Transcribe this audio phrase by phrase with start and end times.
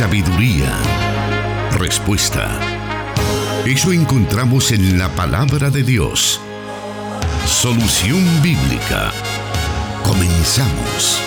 [0.00, 0.72] sabiduría,
[1.78, 2.48] respuesta.
[3.66, 6.40] Eso encontramos en la palabra de Dios.
[7.44, 9.12] Solución bíblica.
[10.02, 11.20] Comenzamos.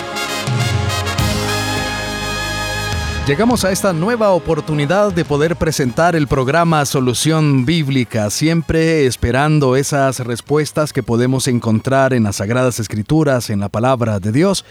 [3.28, 10.18] Llegamos a esta nueva oportunidad de poder presentar el programa Solución Bíblica, siempre esperando esas
[10.18, 14.64] respuestas que podemos encontrar en las Sagradas Escrituras, en la palabra de Dios.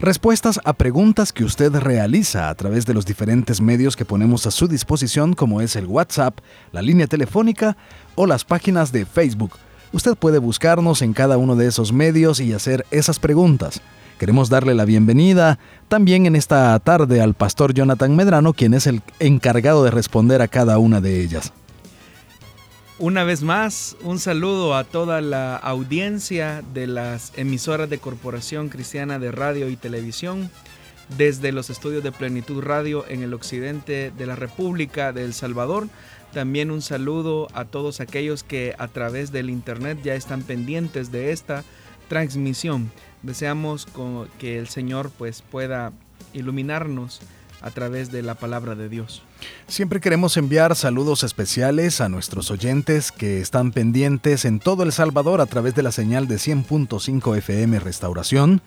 [0.00, 4.50] Respuestas a preguntas que usted realiza a través de los diferentes medios que ponemos a
[4.50, 6.38] su disposición como es el WhatsApp,
[6.72, 7.76] la línea telefónica
[8.16, 9.52] o las páginas de Facebook.
[9.92, 13.80] Usted puede buscarnos en cada uno de esos medios y hacer esas preguntas.
[14.18, 19.00] Queremos darle la bienvenida también en esta tarde al pastor Jonathan Medrano, quien es el
[19.20, 21.52] encargado de responder a cada una de ellas.
[23.00, 29.18] Una vez más, un saludo a toda la audiencia de las emisoras de Corporación Cristiana
[29.18, 30.48] de Radio y Televisión
[31.18, 35.88] desde los estudios de Plenitud Radio en el occidente de la República de El Salvador.
[36.32, 41.32] También un saludo a todos aquellos que a través del Internet ya están pendientes de
[41.32, 41.64] esta
[42.08, 42.92] transmisión.
[43.22, 43.88] Deseamos
[44.38, 45.92] que el Señor pues pueda
[46.32, 47.22] iluminarnos
[47.60, 49.24] a través de la palabra de Dios.
[49.66, 55.40] Siempre queremos enviar saludos especiales a nuestros oyentes que están pendientes en todo El Salvador
[55.40, 58.60] a través de la señal de 100.5 FM Restauración,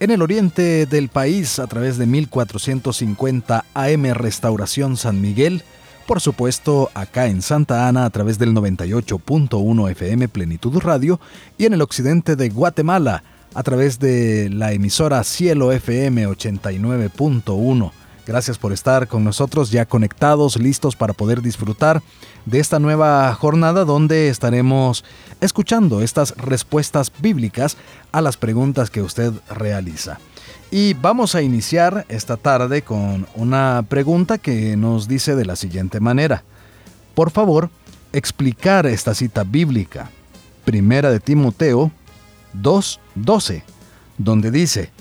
[0.00, 5.62] en el oriente del país a través de 1450 AM Restauración San Miguel,
[6.06, 11.20] por supuesto acá en Santa Ana a través del 98.1 FM Plenitud Radio
[11.56, 13.22] y en el occidente de Guatemala
[13.54, 18.01] a través de la emisora Cielo FM 89.1.
[18.24, 22.02] Gracias por estar con nosotros ya conectados, listos para poder disfrutar
[22.46, 25.04] de esta nueva jornada donde estaremos
[25.40, 27.76] escuchando estas respuestas bíblicas
[28.12, 30.20] a las preguntas que usted realiza.
[30.70, 35.98] Y vamos a iniciar esta tarde con una pregunta que nos dice de la siguiente
[35.98, 36.44] manera.
[37.14, 37.70] Por favor,
[38.12, 40.10] explicar esta cita bíblica.
[40.64, 41.90] Primera de Timoteo
[42.56, 43.64] 2.12,
[44.16, 44.92] donde dice,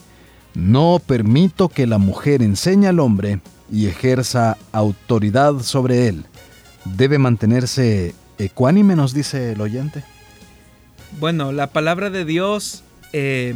[0.54, 3.40] no permito que la mujer enseñe al hombre
[3.72, 6.26] y ejerza autoridad sobre él.
[6.86, 10.04] Debe mantenerse ecuánime, nos dice el oyente.
[11.20, 13.56] Bueno, la palabra de Dios eh,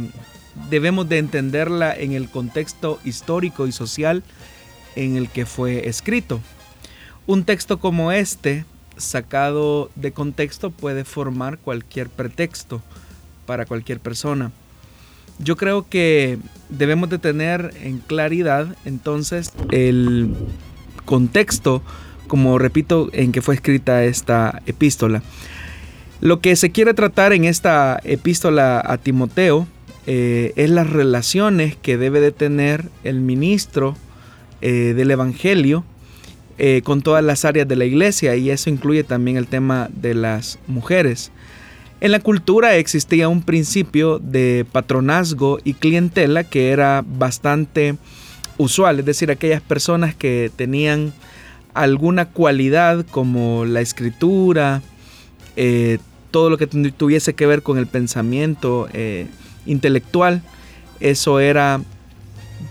[0.70, 4.22] debemos de entenderla en el contexto histórico y social
[4.94, 6.40] en el que fue escrito.
[7.26, 8.64] Un texto como este,
[8.96, 12.82] sacado de contexto, puede formar cualquier pretexto
[13.46, 14.52] para cualquier persona.
[15.38, 16.38] Yo creo que
[16.68, 20.34] debemos de tener en claridad entonces el
[21.04, 21.82] contexto,
[22.26, 25.22] como repito, en que fue escrita esta epístola.
[26.20, 29.66] Lo que se quiere tratar en esta epístola a Timoteo
[30.06, 33.96] eh, es las relaciones que debe de tener el ministro
[34.62, 35.84] eh, del Evangelio
[36.58, 40.14] eh, con todas las áreas de la iglesia y eso incluye también el tema de
[40.14, 41.30] las mujeres.
[42.00, 47.96] En la cultura existía un principio de patronazgo y clientela que era bastante
[48.58, 51.14] usual, es decir, aquellas personas que tenían
[51.72, 54.82] alguna cualidad como la escritura,
[55.56, 55.98] eh,
[56.30, 59.26] todo lo que tuviese que ver con el pensamiento eh,
[59.64, 60.42] intelectual,
[61.00, 61.80] eso era,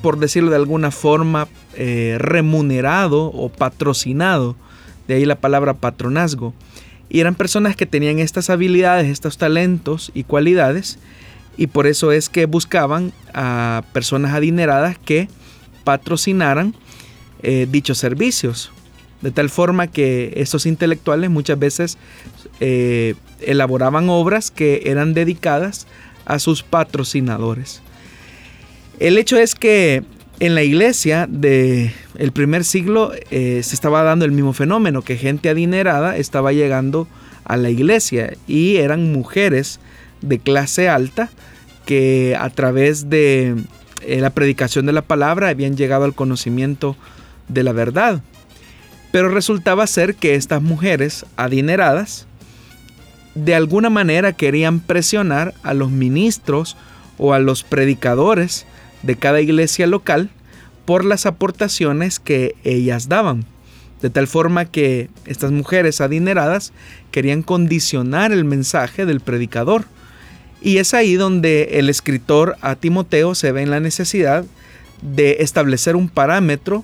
[0.04, 4.56] por decirlo de alguna forma, eh, remunerado o patrocinado,
[5.08, 6.54] de ahí la palabra patronazgo.
[7.10, 10.98] Y eran personas que tenían estas habilidades, estos talentos y cualidades.
[11.58, 15.30] Y por eso es que buscaban a personas adineradas que
[15.84, 16.76] patrocinaran
[17.44, 18.72] eh, dichos servicios.
[19.22, 21.98] De tal forma que estos intelectuales muchas veces
[22.60, 25.88] eh, elaboraban obras que eran dedicadas
[26.26, 27.82] a sus patrocinadores.
[29.00, 30.04] El hecho es que
[30.40, 35.18] en la iglesia del el primer siglo eh, se estaba dando el mismo fenómeno, que
[35.18, 37.08] gente adinerada estaba llegando
[37.44, 39.80] a la iglesia y eran mujeres
[40.22, 41.30] de clase alta
[41.86, 43.56] que a través de
[44.02, 46.96] eh, la predicación de la palabra habían llegado al conocimiento
[47.48, 48.22] de la verdad.
[49.12, 52.28] Pero resultaba ser que estas mujeres adineradas
[53.36, 56.76] de alguna manera querían presionar a los ministros
[57.18, 58.66] o a los predicadores
[59.06, 60.30] de cada iglesia local
[60.86, 63.46] por las aportaciones que ellas daban.
[64.02, 66.74] De tal forma que estas mujeres adineradas
[67.12, 69.86] querían condicionar el mensaje del predicador.
[70.62, 74.46] Y es ahí donde el escritor a Timoteo se ve en la necesidad
[75.02, 76.84] de establecer un parámetro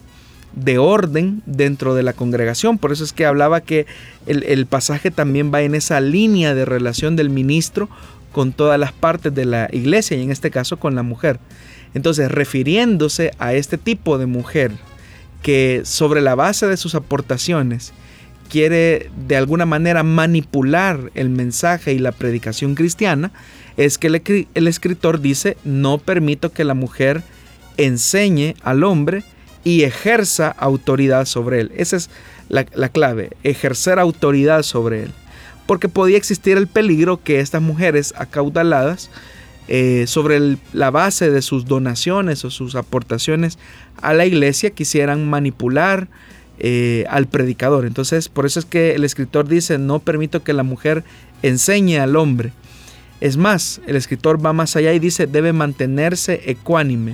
[0.54, 2.78] de orden dentro de la congregación.
[2.78, 3.86] Por eso es que hablaba que
[4.26, 7.90] el, el, pasaje también va en esa línea de relación del ministro
[8.32, 11.40] con todas las partes de la iglesia y en este caso con la mujer.
[11.94, 14.72] Entonces, refiriéndose a este tipo de mujer
[15.42, 17.94] que sobre la base de sus aportaciones
[18.50, 23.32] quiere de alguna manera manipular el mensaje y la predicación cristiana,
[23.78, 24.08] es que
[24.54, 27.24] el, escritor dice, no permito que la mujer
[27.78, 29.24] enseñe al hombre
[29.64, 31.72] y ejerza autoridad sobre él.
[31.78, 32.10] Esa es
[32.50, 35.12] la, clave, ejercer autoridad sobre él.
[35.66, 39.10] Porque podía existir el peligro que estas mujeres acaudaladas,
[39.68, 43.58] eh, sobre la base de sus donaciones o sus aportaciones
[44.02, 46.08] a la iglesia, quisieran manipular
[46.60, 47.86] eh, al predicador.
[47.86, 51.04] Entonces, por eso es que el escritor dice, no permito que la mujer
[51.42, 52.54] enseñe al hombre.
[53.20, 57.12] Es más, el escritor va más allá y dice, debe mantenerse ecuánime.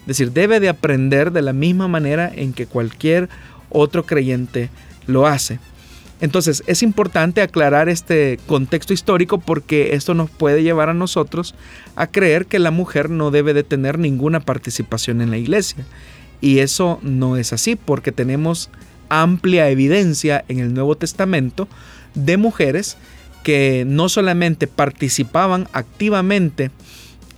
[0.00, 3.28] Es decir, debe de aprender de la misma manera en que cualquier
[3.68, 4.70] otro creyente
[5.06, 5.60] lo hace.
[6.20, 11.54] Entonces, es importante aclarar este contexto histórico porque esto nos puede llevar a nosotros
[11.96, 15.86] a creer que la mujer no debe de tener ninguna participación en la iglesia.
[16.42, 18.70] Y eso no es así porque tenemos
[19.08, 21.68] amplia evidencia en el Nuevo Testamento
[22.14, 22.96] de mujeres
[23.42, 26.70] que no solamente participaban activamente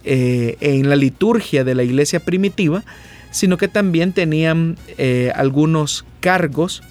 [0.05, 2.83] eh, en la liturgia de la iglesia primitiva,
[3.31, 6.83] sino que también tenían eh, algunos cargos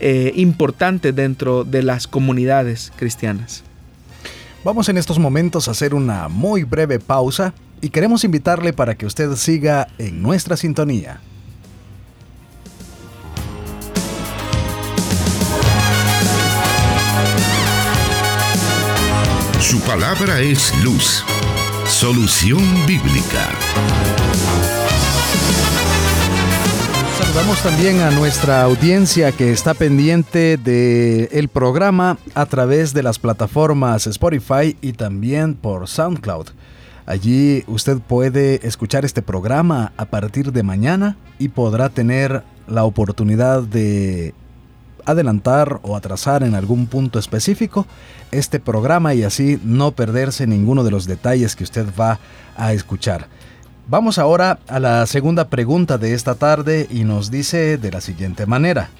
[0.00, 3.64] eh, importantes dentro de las comunidades cristianas.
[4.64, 9.06] Vamos en estos momentos a hacer una muy breve pausa y queremos invitarle para que
[9.06, 11.20] usted siga en nuestra sintonía.
[19.60, 21.22] Su palabra es luz.
[21.86, 23.48] Solución bíblica.
[27.38, 34.06] También a nuestra audiencia que está pendiente del el programa a través de las plataformas
[34.06, 36.48] Spotify y también por SoundCloud.
[37.06, 43.62] Allí usted puede escuchar este programa a partir de mañana y podrá tener la oportunidad
[43.62, 44.34] de
[45.04, 47.86] adelantar o atrasar en algún punto específico
[48.30, 52.18] este programa y así no perderse ninguno de los detalles que usted va
[52.56, 53.26] a escuchar.
[53.90, 58.44] Vamos ahora a la segunda pregunta de esta tarde y nos dice de la siguiente
[58.44, 58.90] manera.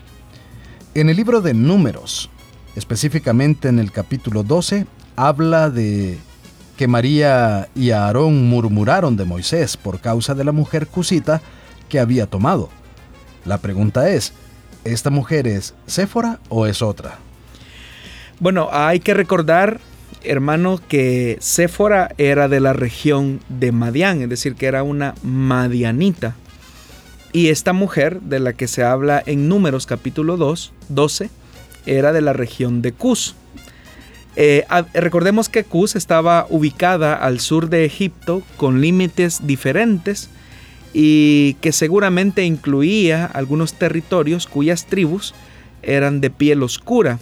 [0.94, 2.30] En el libro de números,
[2.74, 6.18] específicamente en el capítulo 12, habla de
[6.78, 11.42] que María y Aarón murmuraron de Moisés por causa de la mujer cusita
[11.90, 12.70] que había tomado.
[13.44, 14.32] La pregunta es,
[14.84, 17.18] ¿esta mujer es Séfora o es otra?
[18.40, 19.80] Bueno, hay que recordar,
[20.24, 26.36] hermano, que Séfora era de la región de Madián, es decir, que era una madianita.
[27.32, 31.30] Y esta mujer, de la que se habla en Números capítulo 2, 12,
[31.86, 33.34] era de la región de Cus.
[34.36, 40.30] Eh, recordemos que Cus estaba ubicada al sur de Egipto con límites diferentes
[40.92, 45.34] y que seguramente incluía algunos territorios cuyas tribus
[45.82, 47.18] eran de piel oscura.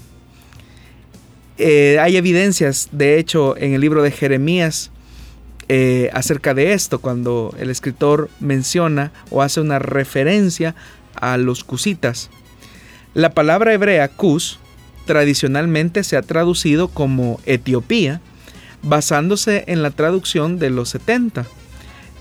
[1.59, 4.91] Eh, hay evidencias, de hecho, en el libro de Jeremías
[5.69, 10.75] eh, acerca de esto, cuando el escritor menciona o hace una referencia
[11.15, 12.31] a los cusitas.
[13.15, 14.59] La palabra hebrea Cus
[15.07, 18.21] tradicionalmente se ha traducido como Etiopía,
[18.83, 21.47] basándose en la traducción de los 70.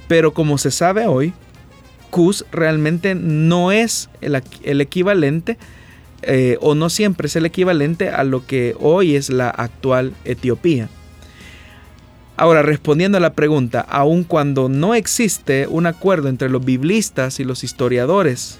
[0.07, 1.33] Pero como se sabe hoy,
[2.11, 5.57] Cus realmente no es el, equivalente
[6.25, 10.89] eh, o no siempre es el equivalente a lo que hoy es la actual Etiopía.
[12.37, 17.45] Ahora, respondiendo a la pregunta, aun cuando no existe un acuerdo entre los biblistas y
[17.45, 18.59] los historiadores,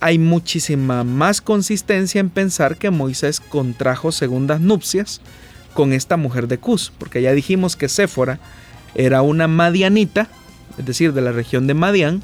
[0.00, 5.20] hay muchísima más consistencia en pensar que Moisés contrajo segundas nupcias
[5.74, 8.38] con esta mujer de Cus, porque ya dijimos que Séfora
[8.94, 10.28] era una madianita,
[10.78, 12.22] es decir, de la región de Madián,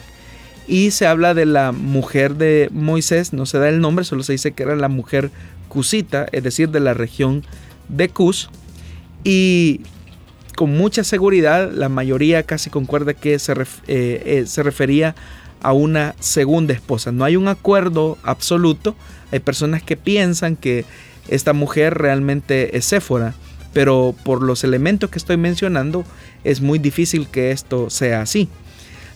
[0.67, 4.33] y se habla de la mujer de Moisés, no se da el nombre, solo se
[4.33, 5.31] dice que era la mujer
[5.69, 7.45] cusita, es decir, de la región
[7.89, 8.51] de Cus.
[9.25, 9.81] Y
[10.57, 15.15] con mucha seguridad, la mayoría casi concuerda que se, eh, eh, se refería
[15.63, 17.13] a una segunda esposa.
[17.13, 18.95] No hay un acuerdo absoluto.
[19.31, 20.85] Hay personas que piensan que
[21.29, 23.35] esta mujer realmente es Séfora,
[23.73, 26.05] pero por los elementos que estoy mencionando
[26.45, 28.49] es muy difícil que esto sea así.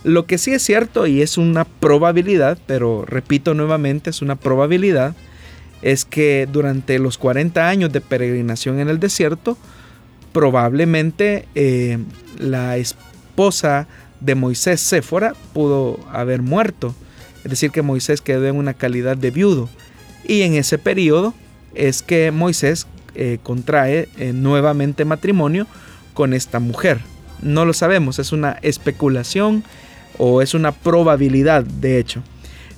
[0.04, 5.14] Lo que sí es cierto y es una probabilidad, pero repito nuevamente, es una probabilidad,
[5.82, 9.58] es que durante los 40 años de peregrinación en el desierto,
[10.32, 11.98] probablemente eh,
[12.38, 13.86] la esposa
[14.20, 16.94] de Moisés, Séfora, pudo haber muerto.
[17.44, 19.68] Es decir, que Moisés quedó en una calidad de viudo.
[20.26, 21.34] Y en ese periodo
[21.74, 25.66] es que Moisés eh, contrae eh, nuevamente matrimonio
[26.12, 27.00] con esta mujer.
[27.40, 29.64] No lo sabemos, es una especulación
[30.18, 32.22] o es una probabilidad de hecho.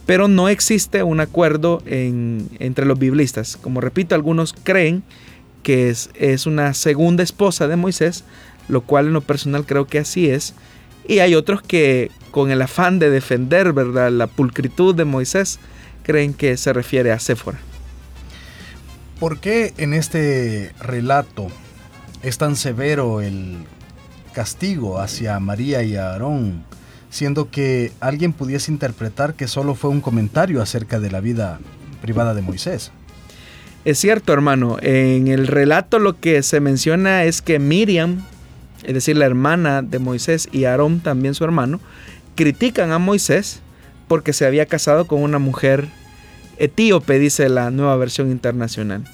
[0.06, 3.58] pero no existe un acuerdo entre los biblistas.
[3.58, 5.02] Como repito, algunos creen
[5.62, 8.24] que es, una segunda esposa de Moisés,
[8.68, 10.54] lo cual en lo personal creo que así es.
[11.06, 14.10] Y hay otros que con el afán de defender ¿verdad?
[14.10, 15.58] la pulcritud de Moisés
[16.04, 17.58] creen que se refiere a Séfora.
[19.20, 21.48] ¿Por qué en este relato
[22.22, 23.58] es tan severo el
[24.32, 26.64] castigo hacia María y Aarón
[27.10, 31.58] siendo que alguien pudiese interpretar que solo fue un comentario acerca de la vida
[32.00, 32.92] privada de Moisés.
[33.84, 34.76] Es cierto, hermano.
[34.82, 38.24] En el relato lo que se menciona es que Miriam,
[38.84, 41.80] es decir, la hermana de Moisés, y Aarón, también su hermano,
[42.34, 43.60] critican a Moisés
[44.06, 45.88] porque se había casado con una mujer
[46.58, 49.04] etíope, dice la nueva versión internacional.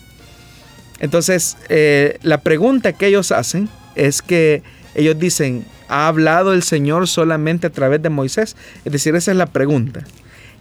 [1.01, 4.63] Entonces, eh, la pregunta que ellos hacen es que
[4.95, 8.57] ellos dicen, ¿Ha hablado el Señor solamente a través de Moisés?
[8.85, 10.05] Es decir, esa es la pregunta.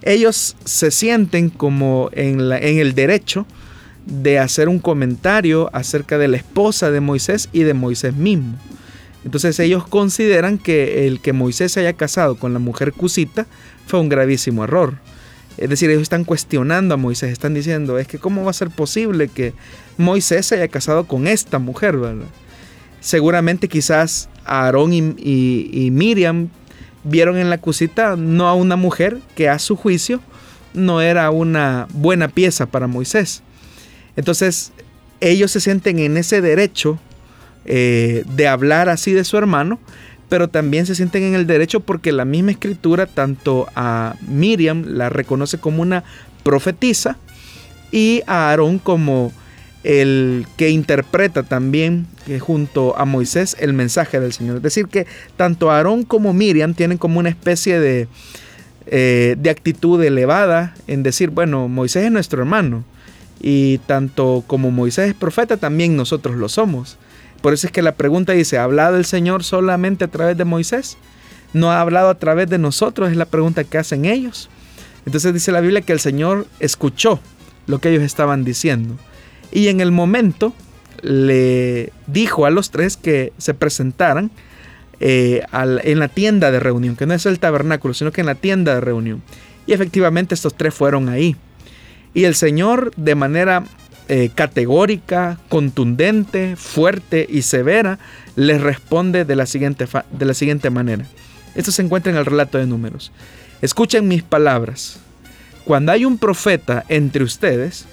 [0.02, 3.46] Ellos se sienten como en, el derecho
[4.06, 8.58] de hacer un comentario acerca de la esposa de Moisés y de Moisés mismo.
[9.24, 13.48] Entonces ellos consideran que el que Moisés se haya casado con la mujer cusita
[13.88, 14.96] fue un gravísimo error.
[15.58, 18.70] Es decir, ellos están cuestionando a Moisés, están diciendo, es que cómo va a ser
[18.70, 19.54] posible que
[19.98, 22.26] Moisés se haya casado con esta mujer, ¿verdad?
[23.04, 26.48] Seguramente quizás Aarón y, Miriam
[27.04, 30.22] vieron en la cosita no a una mujer que a su juicio
[30.74, 33.44] no era una buena pieza para Moisés.
[34.16, 34.72] Entonces
[35.20, 36.98] ellos se sienten en ese derecho
[37.66, 39.80] eh, de hablar así de su hermano,
[40.30, 45.10] pero también se sienten en el derecho porque la misma escritura tanto a Miriam la
[45.10, 46.06] reconoce como una
[46.44, 47.18] profetisa
[47.92, 49.34] y a Aarón como
[49.84, 54.58] el que interpreta también que junto a Moisés el mensaje del Señor.
[54.58, 58.08] Es decir, que tanto Aarón como Miriam tienen como una especie de,
[58.88, 62.84] eh, de actitud elevada en decir, bueno, Moisés es nuestro hermano
[63.42, 66.98] y tanto como Moisés es profeta, también nosotros lo somos.
[67.42, 70.46] Por eso es que la pregunta dice, ¿ha hablado el Señor solamente a través de
[70.46, 70.98] Moisés?
[71.52, 73.12] ¿No ha hablado a través de nosotros?
[73.12, 74.50] Es la pregunta que hacen ellos.
[75.06, 77.20] Entonces dice la Biblia que el Señor escuchó
[77.68, 78.98] lo que ellos estaban diciendo.
[79.54, 80.54] Y en el momento
[81.02, 84.32] le dijo a los tres que se presentaran
[85.00, 88.36] eh, en la tienda de reunión, que no es el tabernáculo, sino que en la
[88.36, 89.22] tienda de reunión.
[89.68, 91.36] Y efectivamente estos tres fueron ahí.
[92.16, 93.64] Y el Señor de manera
[94.08, 98.00] eh, categórica, contundente, fuerte y severa
[98.36, 101.06] les responde de la, siguiente de la siguiente manera.
[101.54, 103.12] Esto se encuentra en el relato de números.
[103.62, 105.00] Escuchen mis palabras.
[105.64, 107.86] Cuando hay un profeta entre ustedes,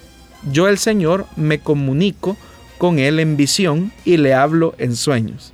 [0.51, 2.37] yo el Señor me comunico
[2.79, 5.53] con él en visión y le hablo en sueños.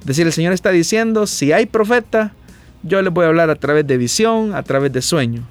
[0.00, 2.32] Es decir, el Señor está diciendo, si hay profeta,
[2.82, 5.42] yo le voy a hablar a través de visión, a través de sueño.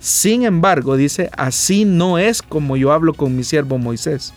[0.00, 4.32] Sin embargo, dice, así no es como yo hablo con mi siervo Moisés,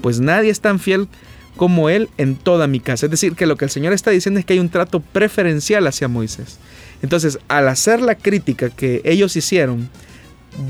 [0.00, 1.08] pues nadie es tan fiel
[1.56, 3.06] como él en toda mi casa.
[3.06, 5.86] Es decir, que lo que el Señor está diciendo es que hay un trato preferencial
[5.86, 6.58] hacia Moisés.
[7.02, 9.88] Entonces, al hacer la crítica que ellos hicieron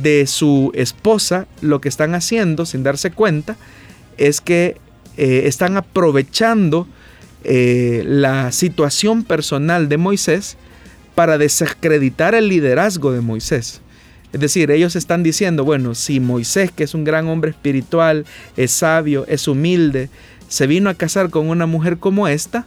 [0.02, 3.56] de su esposa, lo que están haciendo sin darse cuenta
[4.16, 4.76] es que
[5.16, 6.86] eh, están aprovechando
[7.44, 10.56] eh, la situación personal de Moisés
[11.14, 13.80] para desacreditar el liderazgo de Moisés.
[14.32, 18.70] Es decir, ellos están diciendo, bueno, si Moisés, que es un gran hombre espiritual, es
[18.70, 20.08] sabio, es humilde,
[20.48, 22.66] se vino a casar con una mujer como esta,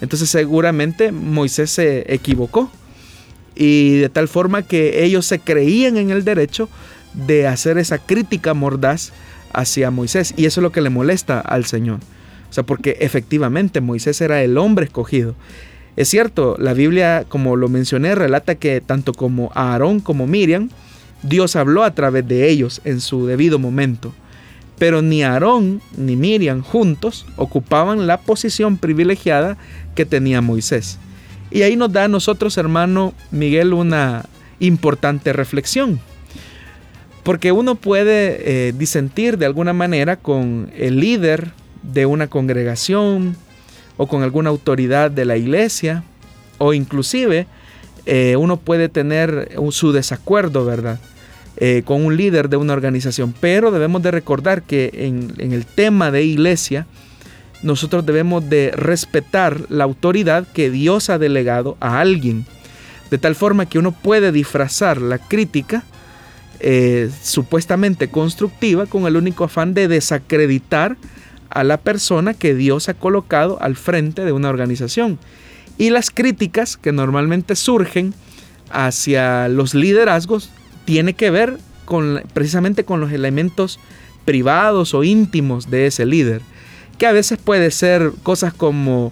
[0.00, 2.70] entonces seguramente Moisés se equivocó
[3.60, 6.70] y de tal forma que ellos se creían en el derecho
[7.12, 9.12] de hacer esa crítica mordaz
[9.52, 11.98] hacia Moisés y eso es lo que le molesta al Señor.
[12.48, 15.34] O sea, porque efectivamente Moisés era el hombre escogido.
[15.96, 20.70] Es cierto, la Biblia, como lo mencioné, relata que tanto como Aarón como Miriam,
[21.22, 24.14] Dios habló a través de ellos en su debido momento.
[24.78, 29.58] Pero ni Aarón ni Miriam juntos ocupaban la posición privilegiada
[29.94, 30.98] que tenía Moisés.
[31.50, 34.24] Y ahí nos da a nosotros, hermano Miguel, una
[34.60, 36.00] importante reflexión.
[37.22, 41.52] Porque uno puede eh, disentir de alguna manera con el líder
[41.82, 43.36] de una congregación
[43.96, 46.04] o con alguna autoridad de la iglesia
[46.58, 47.46] o inclusive
[48.06, 50.98] eh, uno puede tener su desacuerdo, ¿verdad?
[51.56, 53.34] Eh, con un líder de una organización.
[53.40, 56.86] Pero debemos de recordar que en, en el tema de iglesia,
[57.62, 62.46] nosotros debemos de respetar la autoridad que Dios ha delegado a alguien.
[63.10, 65.84] De tal forma que uno puede disfrazar la crítica
[66.60, 70.96] eh, supuestamente constructiva con el único afán de desacreditar
[71.48, 75.18] a la persona que Dios ha colocado al frente de una organización.
[75.78, 78.14] Y las críticas que normalmente surgen
[78.70, 80.50] hacia los liderazgos
[80.84, 83.80] tiene que ver con, precisamente con los elementos
[84.24, 86.42] privados o íntimos de ese líder,
[87.00, 89.10] que a veces puede ser cosas como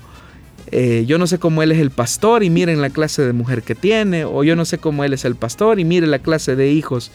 [0.70, 3.62] eh, yo no sé cómo él es el pastor y miren la clase de mujer
[3.62, 6.54] que tiene, o yo no sé cómo él es el pastor y miren la clase
[6.54, 7.10] de hijos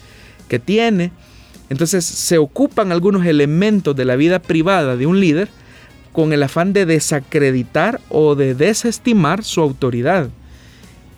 [0.47, 1.11] que tiene.
[1.69, 5.49] Entonces se ocupan algunos elementos de la vida privada de un líder
[6.11, 10.31] con el afán de desacreditar o de desestimar su autoridad.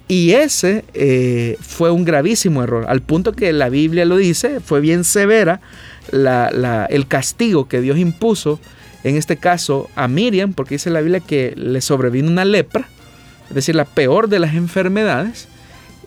[0.10, 4.82] Y ese eh, fue un gravísimo error, al punto que la Biblia lo dice, fue
[4.82, 5.62] bien severa
[6.12, 8.60] el castigo que Dios impuso,
[9.06, 12.90] en este caso a Miriam, porque dice la Biblia que le sobrevino una lepra,
[13.48, 15.48] es decir, la peor de las enfermedades,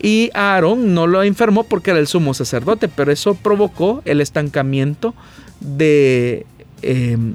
[0.02, 4.20] y a Aarón no lo enfermó porque era el sumo sacerdote, pero eso provocó el
[4.20, 5.14] estancamiento
[5.60, 6.44] de,
[6.82, 7.34] em,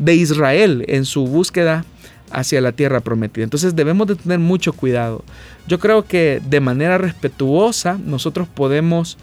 [0.00, 1.84] de Israel en su búsqueda
[2.32, 3.44] hacia la tierra prometida.
[3.44, 5.24] Entonces debemos de tener mucho cuidado.
[5.68, 9.16] Yo creo que de manera respetuosa nosotros podemos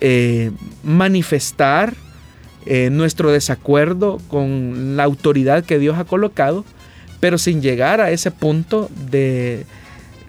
[0.00, 0.52] eh,
[0.84, 1.94] manifestar
[2.66, 6.64] eh, nuestro desacuerdo con la autoridad que Dios ha colocado,
[7.20, 9.66] pero sin llegar a ese punto de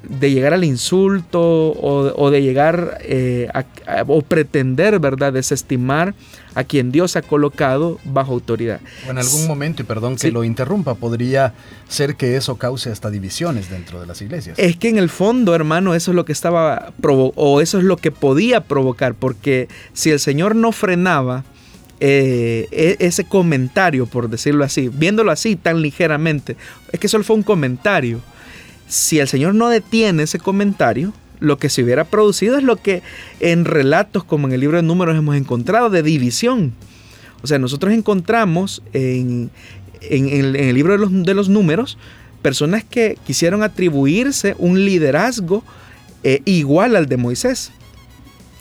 [0.09, 3.65] de llegar al insulto o, de llegar eh, a,
[4.07, 6.13] o pretender, ¿verdad?, desestimar
[6.53, 8.79] a quien Dios ha colocado bajo autoridad.
[9.07, 11.53] O en algún momento, y perdón que lo interrumpa, podría
[11.87, 14.57] ser que eso cause hasta divisiones dentro de las iglesias.
[14.57, 17.97] Es que en el fondo, hermano, eso es lo que estaba, o eso es lo
[17.97, 21.43] que podía provocar, porque si el Señor no frenaba,
[21.99, 26.57] eh, e, ese comentario, por decirlo así, viéndolo así tan ligeramente,
[26.91, 28.21] es que solo fue un comentario
[28.87, 33.01] si el Señor no detiene ese comentario, lo que se hubiera producido es lo que
[33.39, 36.73] en relatos como en el libro de números hemos encontrado de división.
[37.41, 39.51] O sea, nosotros encontramos en,
[40.01, 41.97] el, libro de los, de los, números
[42.41, 45.63] personas que quisieron atribuirse un liderazgo
[46.23, 47.71] eh, igual al de Moisés.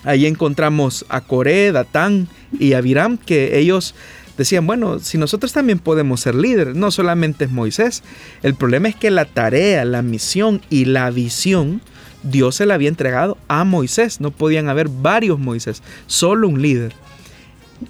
[0.05, 3.95] Ahí encontramos a Coré, Datán y Abiram, que ellos
[4.37, 8.03] decían, bueno, si nosotros también podemos ser líderes, no solamente es Moisés.
[8.43, 11.81] El problema es que la tarea, la misión y la visión,
[12.23, 14.21] Dios se la había entregado a Moisés.
[14.21, 16.93] No podían haber varios Moisés, solo un líder.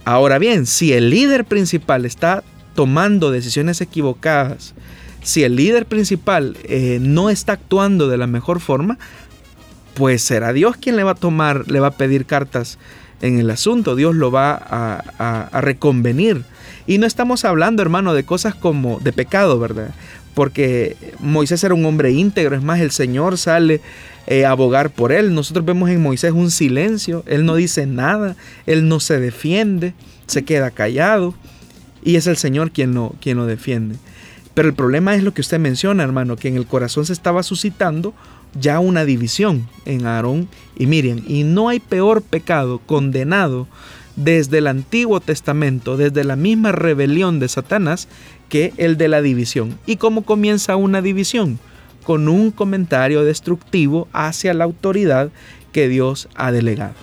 [0.05, 2.43] Ahora bien, si el líder principal está
[2.75, 4.75] tomando decisiones equivocadas,
[5.23, 8.99] si el líder principal eh, no está actuando de la mejor forma,
[9.95, 12.79] pues será Dios quien le va a tomar, le va a pedir cartas
[13.21, 16.43] en el asunto, Dios lo va a, reconvenir.
[16.87, 19.95] Y no estamos hablando, hermano, de cosas como de pecado, ¿verdad?
[20.35, 23.81] Porque Moisés era un hombre íntegro, es más, el Señor sale
[24.27, 25.35] eh, a abogar por él.
[25.35, 29.95] Nosotros vemos en Moisés un silencio, él no dice nada, él no se defiende,
[30.27, 31.35] se queda callado
[32.03, 33.97] y es el Señor quien lo, quien lo defiende.
[34.55, 37.43] Pero el problema es lo que usted menciona, hermano, que en el corazón se estaba
[37.43, 38.15] suscitando
[38.59, 41.23] ya una división en Aarón y Miriam.
[41.27, 43.67] Y no hay peor pecado condenado
[44.17, 48.09] desde el Antiguo Testamento, desde la misma rebelión de Satanás,
[48.49, 49.79] que el de la división.
[49.87, 51.59] ¿Y cómo comienza una división?
[52.05, 55.31] Con un comentario destructivo hacia la autoridad
[55.73, 56.95] que Dios ha delegado.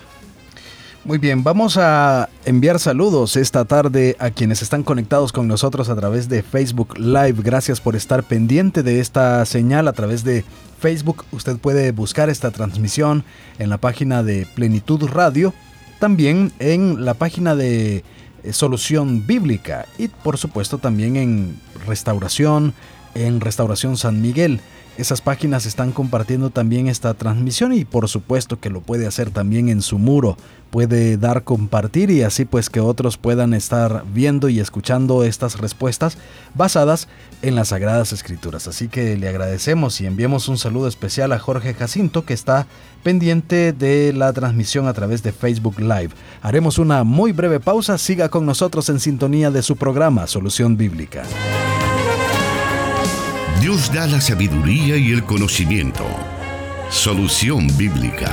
[1.03, 5.95] Muy bien, vamos a enviar saludos esta tarde a quienes están conectados con nosotros a
[5.95, 7.41] través de Facebook Live.
[7.41, 10.45] Gracias por estar pendiente de esta señal a través de
[10.79, 11.25] Facebook.
[11.31, 13.23] Usted puede buscar esta transmisión
[13.57, 15.55] en la página de Plenitud Radio,
[15.99, 18.03] también en la página de
[18.43, 22.75] eh, Solución Bíblica y por supuesto también en Restauración,
[23.15, 24.61] en Restauración San Miguel.
[24.97, 29.69] Esas páginas están compartiendo también esta transmisión y por supuesto que lo puede hacer también
[29.69, 30.37] en su muro.
[30.69, 36.17] Puede dar compartir y así pues que otros puedan estar viendo y escuchando estas respuestas
[36.55, 37.07] basadas
[37.41, 38.67] en las Sagradas Escrituras.
[38.67, 42.67] Así que le agradecemos y enviamos un saludo especial a Jorge Jacinto que está
[43.01, 46.11] pendiente de la transmisión a través de Facebook Live.
[46.41, 47.97] Haremos una muy breve pausa.
[47.97, 51.23] Siga con nosotros en sintonía de su programa Solución Bíblica.
[53.61, 56.03] Dios da la sabiduría y el conocimiento.
[56.89, 58.31] Solución bíblica.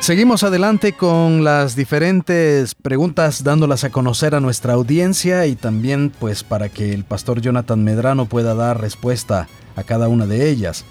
[0.00, 6.42] Seguimos adelante con las diferentes preguntas dándolas a conocer a nuestra audiencia y también pues
[6.42, 9.46] para que el pastor Jonathan Medrano pueda dar respuesta
[9.76, 10.84] a cada una de ellas.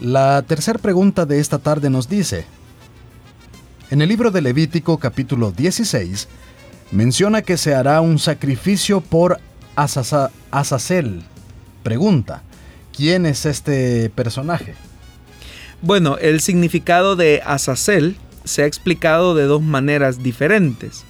[0.00, 2.46] La tercera pregunta de esta tarde nos dice,
[3.92, 6.26] en el libro de Levítico capítulo 16,
[6.92, 9.38] menciona que se hará un sacrificio por
[9.76, 11.22] Azazel.
[11.82, 12.42] Pregunta,
[12.96, 14.74] ¿quién es este personaje?
[15.82, 21.04] Bueno, el significado de Azazel se ha explicado de dos maneras diferentes.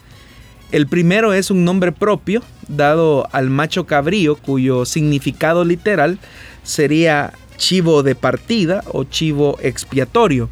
[0.70, 6.18] El primero es un nombre propio dado al macho cabrío cuyo significado literal
[6.62, 10.48] sería chivo de partida o chivo expiatorio,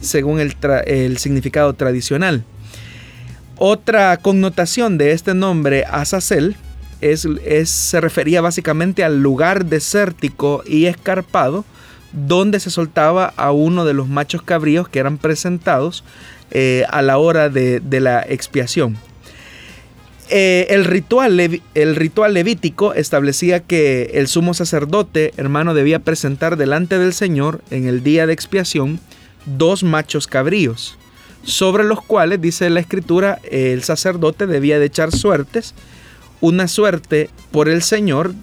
[0.00, 2.44] según el, el significado tradicional.
[3.56, 6.56] Otra connotación de este nombre, Azazel,
[7.00, 7.26] es,
[7.68, 11.64] se refería básicamente al lugar desértico y escarpado
[12.12, 16.04] donde se soltaba a uno de los machos cabríos que eran presentados
[16.50, 18.98] eh, a la hora de, la expiación.
[20.28, 21.40] Eh, el, ritual,
[21.74, 27.86] el ritual levítico establecía que el sumo sacerdote, hermano, debía presentar delante del Señor en
[27.86, 29.00] el día de expiación
[29.44, 30.98] dos machos cabríos,
[31.42, 35.74] sobre los cuales, dice la escritura, el sacerdote debía de echar suertes,
[36.40, 38.34] una suerte por el Señor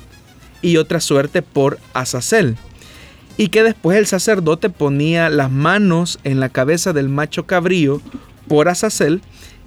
[0.61, 2.57] y otra suerte por Azazel
[3.39, 8.01] y que después el sacerdote ponía las manos en la cabeza del macho cabrío
[8.49, 9.21] por Azazel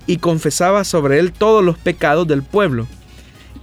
[0.06, 2.86] y confesaba sobre él todos los pecados del pueblo.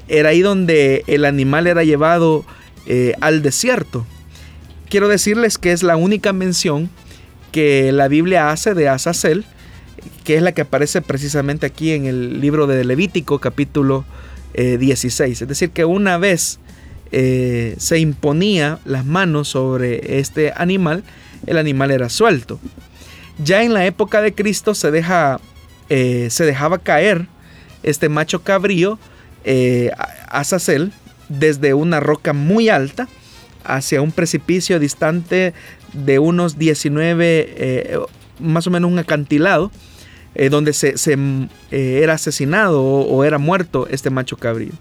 [0.07, 2.43] Era ahí donde el animal era llevado
[2.87, 4.03] eh, al desierto.
[4.89, 6.89] Quiero decirles que es la única mención
[7.51, 9.45] que la Biblia hace de Azazel,
[10.23, 14.05] que es la que aparece precisamente aquí en el libro de Levítico capítulo
[14.53, 15.41] 16.
[15.41, 16.59] Eh, es decir, que una vez
[17.11, 21.03] eh, se imponía las manos sobre este animal,
[21.47, 22.59] el animal era suelto.
[23.43, 25.39] Ya en la época de Cristo se, deja,
[25.89, 27.27] eh, se dejaba caer
[27.83, 28.99] este macho cabrío,
[30.27, 30.91] Azazel,
[31.29, 33.07] desde una roca muy alta
[33.63, 35.53] hacia un precipicio distante
[35.93, 37.99] de unos 19, eh,
[38.39, 39.71] más o menos un acantilado,
[40.47, 40.95] donde se,
[41.71, 44.71] era asesinado o, era muerto este macho cabrío.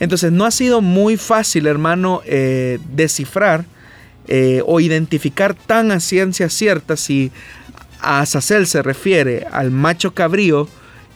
[0.00, 3.64] Entonces no ha sido muy fácil, hermano, eh, descifrar
[4.26, 7.30] eh, o identificar tan a ciencia cierta si
[8.00, 10.68] a Azazel se refiere al macho cabrío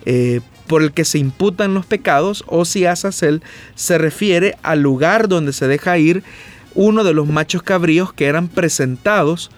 [0.05, 3.43] eh, por el que se imputan los pecados o si Azazel
[3.75, 6.23] se refiere al lugar donde se deja ir
[6.75, 9.51] uno de los machos cabríos que eran presentados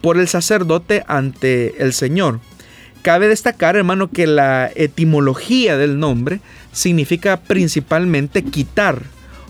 [0.00, 2.40] por el sacerdote ante el Señor.
[3.04, 6.40] Cabe destacar, hermano, que la etimología del nombre
[6.72, 9.02] significa principalmente quitar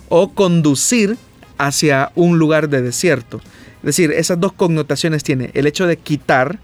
[0.08, 1.16] o conducir
[1.56, 3.40] hacia un lugar de desierto.
[3.76, 6.58] Es decir, esas dos connotaciones tiene el hecho de quitar,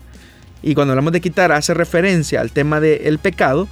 [0.64, 3.68] y cuando hablamos de quitar hace referencia al tema del pecado,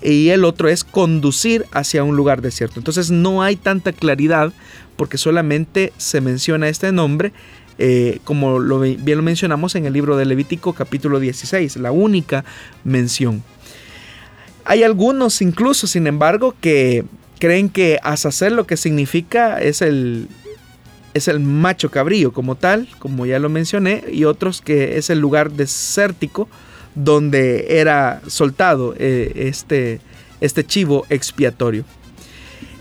[0.00, 2.80] y el otro es conducir hacia un lugar desierto.
[2.80, 4.54] Entonces no hay tanta claridad
[4.96, 7.34] porque solamente se menciona este nombre
[7.78, 12.44] eh, como bien lo mencionamos en el libro de Levítico capítulo 16, la única
[12.84, 13.42] mención.
[14.64, 17.04] Hay algunos incluso, sin embargo, que
[17.38, 20.28] creen que Azazel lo que significa es el,
[21.14, 25.20] es el macho cabrío como tal, como ya lo mencioné, y otros que es el
[25.20, 26.48] lugar desértico
[26.94, 30.00] donde era soltado eh, este,
[30.40, 31.84] este chivo expiatorio.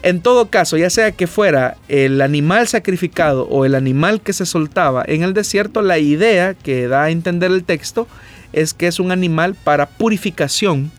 [0.06, 4.46] En todo caso, ya sea que fuera el animal sacrificado o el animal que se
[4.46, 8.08] soltaba en el desierto, la idea que da a entender el texto
[8.54, 10.92] es que es un animal para purificación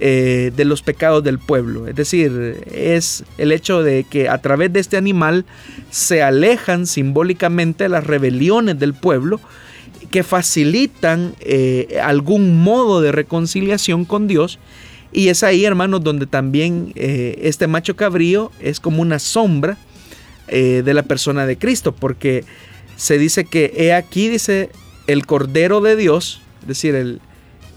[0.00, 1.86] eh, de los pecados del pueblo.
[1.86, 5.44] Es decir, es el hecho de que a través de este animal
[5.92, 9.38] se alejan simbólicamente las rebeliones del pueblo
[10.10, 14.58] que facilitan eh, algún modo de reconciliación con Dios
[15.12, 19.78] y es ahí, hermanos, donde también eh, este macho cabrío es como una sombra
[20.48, 22.44] eh, de la persona de Cristo, porque
[22.96, 24.70] se dice que he aquí, dice,
[25.06, 27.20] el Cordero de Dios, es decir, el,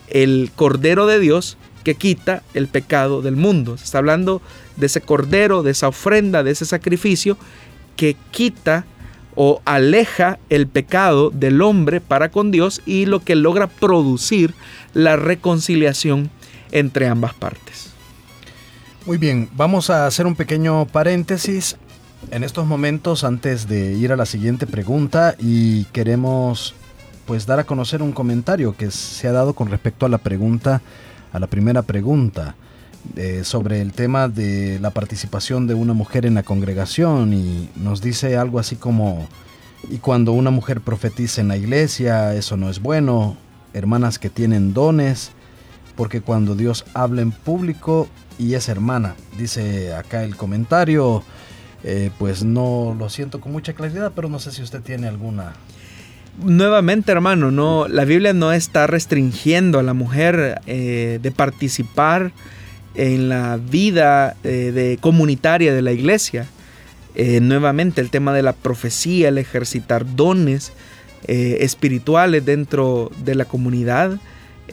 [0.10, 3.78] el Cordero de Dios que quita el pecado del mundo.
[3.78, 4.42] Se está hablando
[4.78, 7.38] de ese Cordero, de esa ofrenda, de ese sacrificio
[7.96, 8.86] que quita
[9.36, 14.54] o aleja el pecado del hombre para con Dios y lo que logra producir
[14.94, 16.30] la reconciliación
[16.72, 17.92] entre ambas partes.
[19.06, 21.76] Muy bien, vamos a hacer un pequeño paréntesis
[22.30, 26.76] en estos momentos antes de ir a la siguiente pregunta y queremos
[27.26, 30.82] pues dar a conocer un comentario que se ha dado con respecto a la pregunta,
[31.34, 32.56] a la primera pregunta
[33.16, 38.02] eh, sobre el tema de la participación de una mujer en la congregación y nos
[38.02, 39.28] dice algo así como,
[39.90, 43.36] y cuando una mujer profetiza en la iglesia, eso no es bueno,
[43.74, 45.32] hermanas que tienen dones,
[46.02, 48.10] porque cuando Dios habla en público
[48.40, 51.22] y es hermana, dice acá el comentario,
[51.84, 55.54] eh, pues no lo siento con mucha claridad, pero no sé si usted tiene alguna
[56.44, 62.32] nuevamente hermano, no, la Biblia no está restringiendo a la mujer eh, de participar
[62.96, 66.48] en la vida eh, de comunitaria de la iglesia.
[67.16, 70.74] nuevamente el tema de la profecía, el ejercitar dones
[71.28, 74.20] espirituales dentro de la comunidad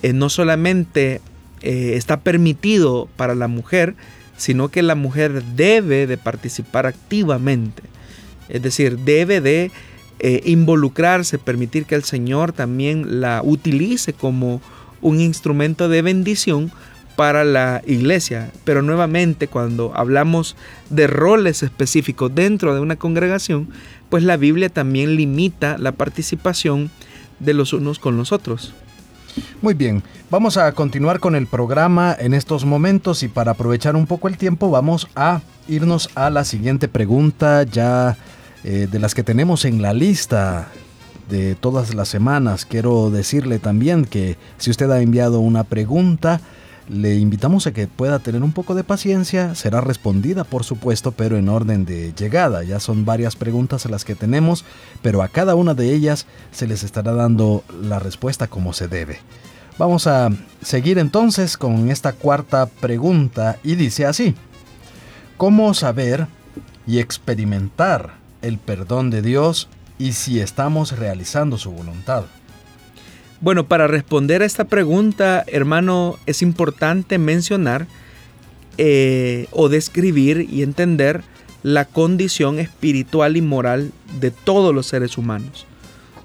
[0.03, 1.21] eh, no solamente
[1.63, 3.95] eh, está permitido para la mujer,
[4.37, 7.83] sino que la mujer debe de participar activamente
[8.49, 9.73] Es decir, debe de
[10.21, 14.61] eh, involucrarse, permitir que el Señor también la utilice como
[15.01, 16.73] un instrumento de bendición
[17.17, 18.51] para la iglesia.
[18.65, 20.57] Pero nuevamente cuando hablamos
[20.91, 23.69] de roles específicos dentro de una congregación,
[24.09, 26.91] pues la Biblia también limita la participación
[27.41, 28.73] de los unos con los otros.
[29.63, 34.07] Muy bien, vamos a continuar con el programa en estos momentos y para aprovechar un
[34.07, 38.17] poco el tiempo vamos a irnos a la siguiente pregunta ya
[38.65, 40.69] eh, de las que tenemos en la lista
[41.29, 42.65] de todas las semanas.
[42.65, 46.41] Quiero decirle también que si usted ha enviado una pregunta,
[46.89, 51.37] le invitamos a que pueda tener un poco de paciencia, será respondida por supuesto, pero
[51.37, 52.65] en orden de llegada.
[52.65, 54.65] Ya son varias preguntas a las que tenemos,
[55.03, 59.21] pero a cada una de ellas se les estará dando la respuesta como se debe.
[59.79, 64.35] Vamos a seguir entonces con esta cuarta pregunta y dice así,
[65.37, 66.27] ¿cómo saber
[66.87, 72.25] y experimentar el perdón de Dios y si estamos realizando su voluntad?
[73.41, 77.87] Bueno, para responder a esta pregunta, hermano, es importante mencionar
[78.79, 81.23] eh, o describir y entender
[81.63, 85.67] la condición espiritual y moral de todos los seres humanos.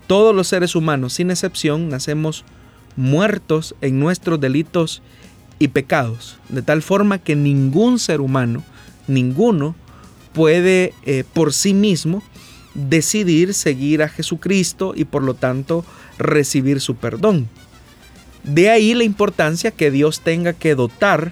[0.07, 2.45] Todos los seres humanos, sin excepción, nacemos
[2.95, 5.03] muertos en nuestros delitos
[5.59, 8.63] y pecados, de tal forma que ningún ser humano,
[9.07, 9.75] ninguno,
[10.33, 12.23] puede eh, por sí mismo
[12.73, 15.85] decidir seguir a Jesucristo y por lo tanto
[16.17, 17.47] recibir su perdón.
[18.43, 21.31] De ahí la importancia que Dios tenga que dotar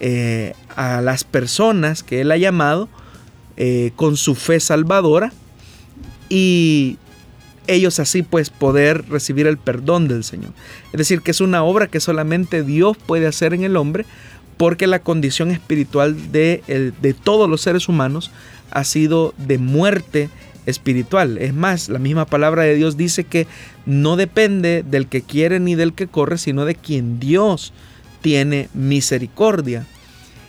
[0.00, 2.88] eh, a las personas que Él ha llamado
[3.56, 5.32] eh, con su fe salvadora
[6.28, 6.98] y
[7.66, 10.52] ellos así pues poder recibir el perdón del Señor.
[10.92, 14.04] Es decir, que es una obra que solamente Dios puede hacer en el hombre
[14.56, 18.30] porque la condición espiritual de, de todos los seres humanos
[18.70, 20.30] ha sido de muerte
[20.66, 21.38] espiritual.
[21.38, 23.46] Es más, la misma palabra de Dios dice que
[23.86, 27.72] no depende del que quiere ni del que corre, sino de quien Dios
[28.20, 29.86] tiene misericordia.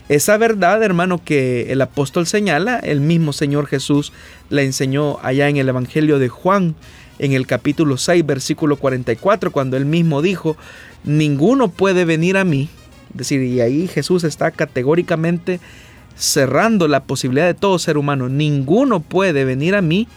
[0.09, 4.13] Esa verdad, hermano, que el apóstol señala, el mismo Señor Jesús
[4.49, 6.75] la enseñó allá en el Evangelio de Juan,
[7.19, 10.55] en el capítulo 6, versículo 44, cuando él mismo dijo,
[11.03, 12.69] ninguno puede venir a mí.
[13.11, 15.59] Es decir, y ahí Jesús está categóricamente
[16.17, 18.29] cerrando la posibilidad de todo ser humano.
[18.29, 20.07] Ninguno puede venir a mí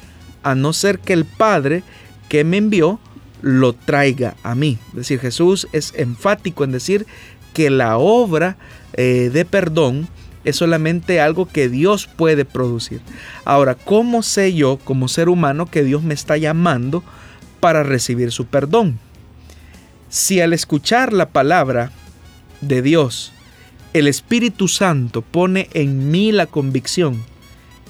[0.42, 1.82] a no ser que el Padre
[2.28, 2.98] que me envió
[3.42, 4.78] lo traiga a mí.
[4.90, 7.06] Es decir, Jesús es enfático en decir
[7.52, 8.56] que la obra
[8.94, 10.08] eh, de perdón
[10.44, 13.00] es solamente algo que Dios puede producir.
[13.44, 17.02] Ahora, ¿cómo sé yo como ser humano que Dios me está llamando
[17.60, 18.98] para recibir su perdón?
[20.08, 21.92] Si al escuchar la palabra
[22.60, 23.32] de Dios
[23.92, 27.22] el Espíritu Santo pone en mí la convicción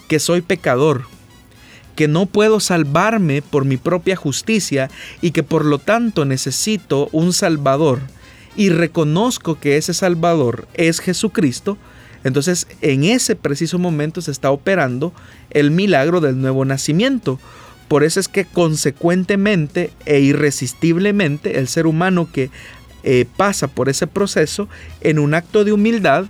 [0.09, 1.05] que soy pecador,
[1.95, 7.33] que no puedo salvarme por mi propia justicia y que por lo tanto necesito un
[7.33, 8.01] Salvador
[8.57, 11.77] y reconozco que ese Salvador es Jesucristo,
[12.25, 15.13] entonces en ese preciso momento se está operando
[15.51, 17.39] el milagro del nuevo nacimiento.
[17.89, 22.51] Por eso es que consecuentemente e irresistiblemente el ser humano que
[23.03, 24.69] eh, pasa por ese proceso
[25.01, 26.27] en un acto de humildad,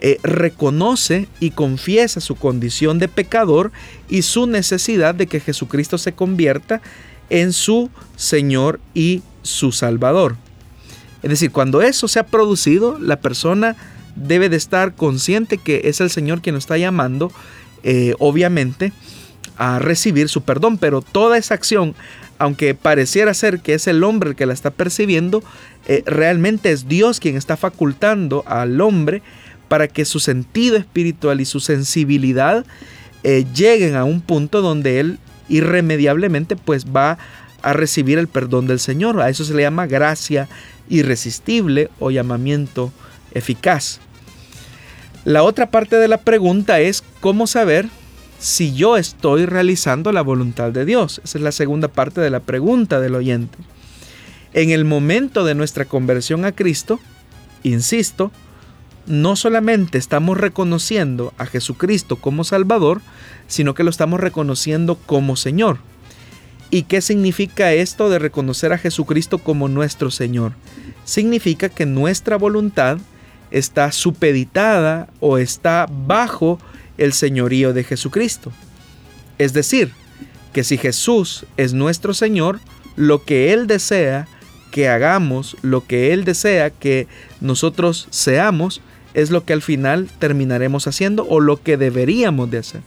[0.00, 3.72] eh, reconoce y confiesa su condición de pecador
[4.08, 6.82] y su necesidad de que Jesucristo se convierta
[7.30, 10.36] en su Señor y su Salvador.
[11.22, 13.76] Es decir, cuando eso se ha producido, la persona
[14.14, 17.32] debe de estar consciente que es el Señor quien nos está llamando,
[17.82, 18.92] eh, obviamente,
[19.56, 21.94] a recibir su perdón, pero toda esa acción
[22.38, 25.42] aunque pareciera ser que es el hombre el que la está percibiendo,
[25.86, 29.22] eh, realmente es Dios quien está facultando al hombre
[29.68, 32.64] para que su sentido espiritual y su sensibilidad
[33.22, 35.18] eh, lleguen a un punto donde él
[35.48, 37.18] irremediablemente pues va
[37.62, 39.20] a recibir el perdón del Señor.
[39.20, 40.48] A eso se le llama gracia
[40.88, 42.92] irresistible o llamamiento
[43.32, 44.00] eficaz.
[45.24, 47.88] La otra parte de la pregunta es cómo saber
[48.38, 51.20] si yo estoy realizando la voluntad de Dios.
[51.24, 53.58] Esa es la segunda parte de la pregunta del oyente.
[54.52, 57.00] En el momento de nuestra conversión a Cristo,
[57.62, 58.30] insisto,
[59.06, 63.00] no solamente estamos reconociendo a Jesucristo como Salvador,
[63.46, 65.78] sino que lo estamos reconociendo como Señor.
[66.70, 70.52] ¿Y qué significa esto de reconocer a Jesucristo como nuestro Señor?
[71.04, 72.98] Significa que nuestra voluntad
[73.50, 76.58] está supeditada o está bajo
[76.98, 78.52] el señorío de Jesucristo.
[79.38, 79.92] Es decir,
[80.52, 82.60] que si Jesús es nuestro Señor,
[82.96, 84.28] lo que Él desea
[84.70, 87.06] que hagamos, lo que Él desea que
[87.40, 88.80] nosotros seamos,
[89.14, 92.80] es lo que al final terminaremos haciendo o lo que deberíamos de hacer.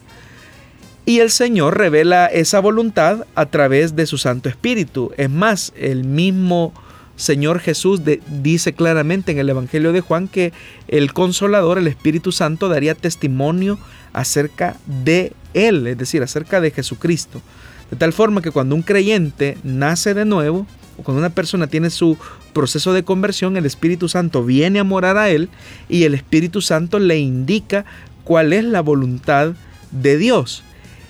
[1.06, 5.14] Y el Señor revela esa voluntad a través de su Santo Espíritu.
[5.16, 6.74] Es más, el mismo
[7.18, 8.02] Señor Jesús
[8.42, 10.54] dice claramente en el Evangelio de Juan que
[10.88, 13.78] el Consolador, el Espíritu Santo, daría testimonio
[14.14, 17.42] acerca de Él, es decir, acerca de Jesucristo.
[17.92, 21.90] De tal forma que cuando un creyente nace de nuevo, o cuando una persona tiene
[21.90, 22.18] su
[22.54, 25.50] proceso de conversión, el Espíritu Santo viene a morar a él
[25.90, 27.86] y el Espíritu Santo le indica
[28.24, 29.54] cuál es la voluntad
[29.92, 30.64] de Dios.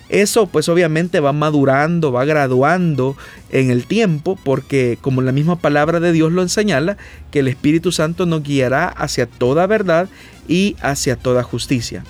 [0.10, 3.17] Eso pues obviamente va madurando, va graduando
[3.52, 6.98] en el tiempo, porque como la misma palabra de Dios lo señala,
[7.32, 10.08] que el Espíritu Santo nos guiará hacia toda verdad
[10.48, 12.04] y hacia toda justicia.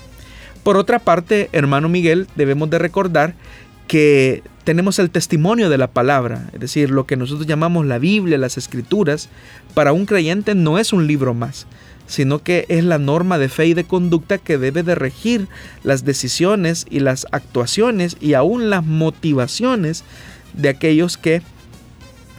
[0.62, 3.34] Por otra parte, hermano Miguel, debemos de recordar
[3.88, 8.36] que tenemos el testimonio de la palabra, es decir, lo que nosotros llamamos la Biblia,
[8.36, 9.30] las escrituras,
[9.72, 11.66] para un creyente no es un libro más,
[12.08, 15.46] sino que es la norma de fe y de conducta que debe de regir
[15.84, 20.02] las decisiones y las actuaciones y aún las motivaciones
[20.54, 21.42] de aquellos que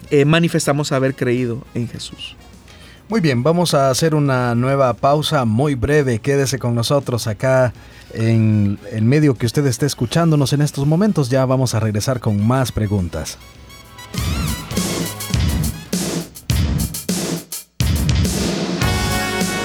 [0.09, 2.35] eh, manifestamos haber creído en Jesús.
[3.09, 6.19] Muy bien, vamos a hacer una nueva pausa muy breve.
[6.19, 7.73] Quédese con nosotros acá
[8.13, 11.29] en el medio que usted esté escuchándonos en estos momentos.
[11.29, 13.39] Ya vamos a regresar con más preguntas.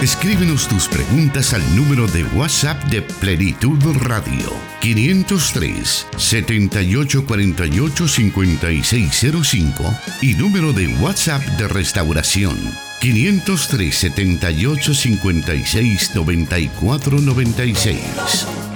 [0.05, 10.75] Escríbenos tus preguntas al número de WhatsApp de Plenitud Radio 503 7848 5605 y número
[10.75, 12.55] de WhatsApp de Restauración
[13.01, 18.73] 503 78 56 94 96.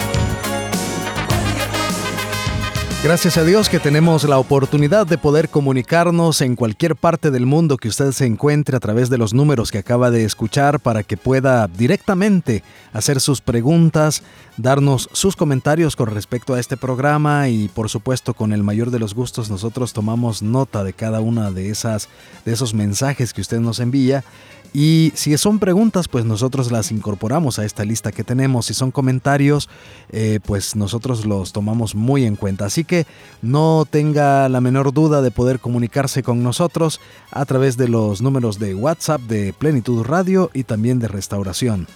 [3.01, 7.77] Gracias a Dios que tenemos la oportunidad de poder comunicarnos en cualquier parte del mundo
[7.77, 11.17] que usted se encuentre a través de los números que acaba de escuchar para que
[11.17, 14.25] pueda directamente hacer sus preguntas,
[14.59, 18.99] darnos sus comentarios con respecto a este programa y por supuesto con el mayor de
[18.99, 22.09] los gustos nosotros tomamos nota de cada una de esas
[22.45, 24.25] de esos mensajes que usted nos envía
[24.73, 28.67] y si son preguntas, pues nosotros las incorporamos a esta lista que tenemos.
[28.67, 29.69] Si son comentarios,
[30.11, 32.67] eh, pues nosotros los tomamos muy en cuenta.
[32.67, 33.07] Así que
[33.41, 38.59] no tenga la menor duda de poder comunicarse con nosotros a través de los números
[38.59, 41.87] de WhatsApp de Plenitud Radio y también de Restauración.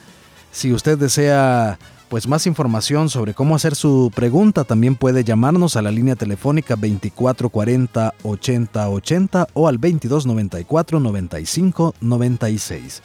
[0.50, 1.78] Si usted desea
[2.12, 6.76] pues más información sobre cómo hacer su pregunta, también puede llamarnos a la línea telefónica
[6.76, 13.02] 2440 8080 o al 2294 95 96.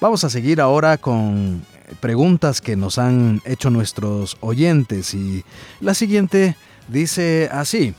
[0.00, 1.62] Vamos a seguir ahora con
[2.00, 5.44] preguntas que nos han hecho nuestros oyentes y
[5.78, 6.56] la siguiente
[6.88, 7.94] dice así.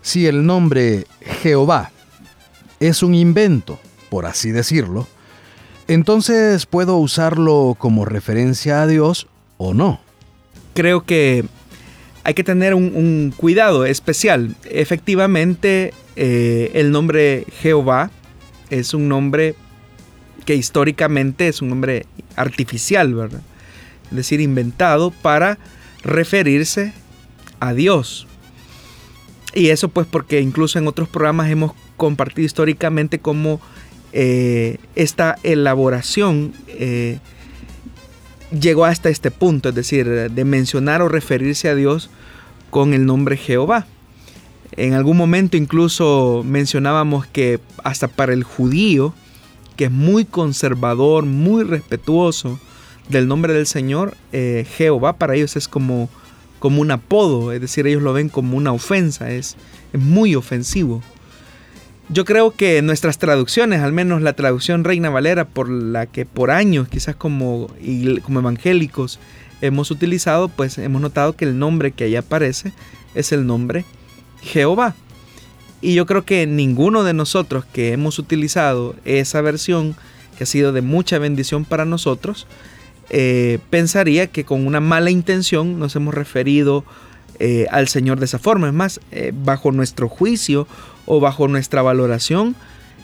[0.00, 1.06] Si el nombre
[1.42, 1.90] Jehová
[2.78, 3.78] es un invento,
[4.08, 5.06] por así decirlo,
[5.90, 9.26] entonces, ¿puedo usarlo como referencia a Dios
[9.58, 10.00] o no?
[10.72, 11.44] Creo que
[12.22, 14.54] hay que tener un, cuidado especial.
[14.66, 18.12] Efectivamente, eh, el nombre Jehová
[18.70, 19.56] es un nombre
[20.46, 23.40] que históricamente es un nombre artificial, ¿verdad?
[24.10, 25.58] Es decir, inventado para
[26.04, 26.92] referirse
[27.58, 28.28] a Dios.
[29.54, 33.60] Y eso pues porque incluso en otros programas hemos compartido históricamente cómo
[34.12, 37.18] eh, esta elaboración eh,
[38.58, 42.10] llegó hasta este punto, es decir, de mencionar o referirse a Dios
[42.70, 43.86] con el nombre Jehová.
[44.72, 49.14] En algún momento incluso mencionábamos que hasta para el judío,
[49.76, 52.60] que es muy conservador, muy respetuoso
[53.08, 56.08] del nombre del Señor, eh, Jehová para ellos es como,
[56.60, 59.56] como un apodo, es decir, ellos lo ven como una ofensa, es,
[59.92, 61.02] es muy ofensivo.
[62.12, 66.50] Yo creo que nuestras traducciones, al menos la traducción Reina Valera, por la que por
[66.50, 67.70] años, quizás como,
[68.24, 69.20] como evangélicos,
[69.60, 72.72] hemos utilizado, pues hemos notado que el nombre que ahí aparece
[73.14, 73.84] es el nombre
[74.42, 74.96] Jehová.
[75.80, 79.94] Y yo creo que ninguno de nosotros que hemos utilizado esa versión,
[80.36, 82.48] que ha sido de mucha bendición para nosotros,
[83.10, 86.84] eh, pensaría que con una mala intención nos hemos referido
[87.38, 88.66] eh, al Señor de esa forma.
[88.66, 90.66] Es más, eh, bajo nuestro juicio
[91.12, 92.54] o bajo nuestra valoración,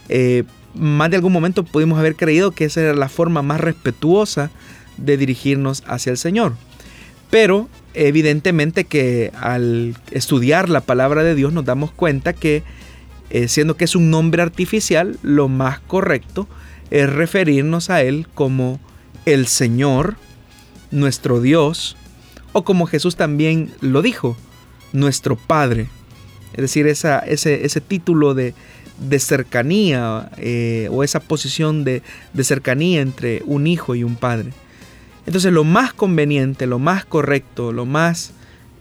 [0.08, 0.44] eh,
[0.74, 4.52] más de algún momento pudimos haber creído que esa era la forma más respetuosa
[4.96, 6.54] de dirigirnos hacia el Señor.
[7.30, 12.62] Pero evidentemente que al estudiar la palabra de Dios nos damos cuenta que
[13.30, 16.46] eh, siendo que es un nombre artificial, lo más correcto
[16.92, 18.78] es referirnos a Él como
[19.24, 20.14] el Señor,
[20.92, 21.96] nuestro Dios,
[22.52, 24.36] o como Jesús también lo dijo,
[24.92, 25.88] nuestro Padre.
[26.56, 28.54] Es decir, ese, título de,
[29.18, 32.02] cercanía eh, o esa posición de,
[32.42, 34.52] cercanía entre un hijo y un padre.
[35.26, 38.32] Entonces lo más conveniente, lo más correcto, lo más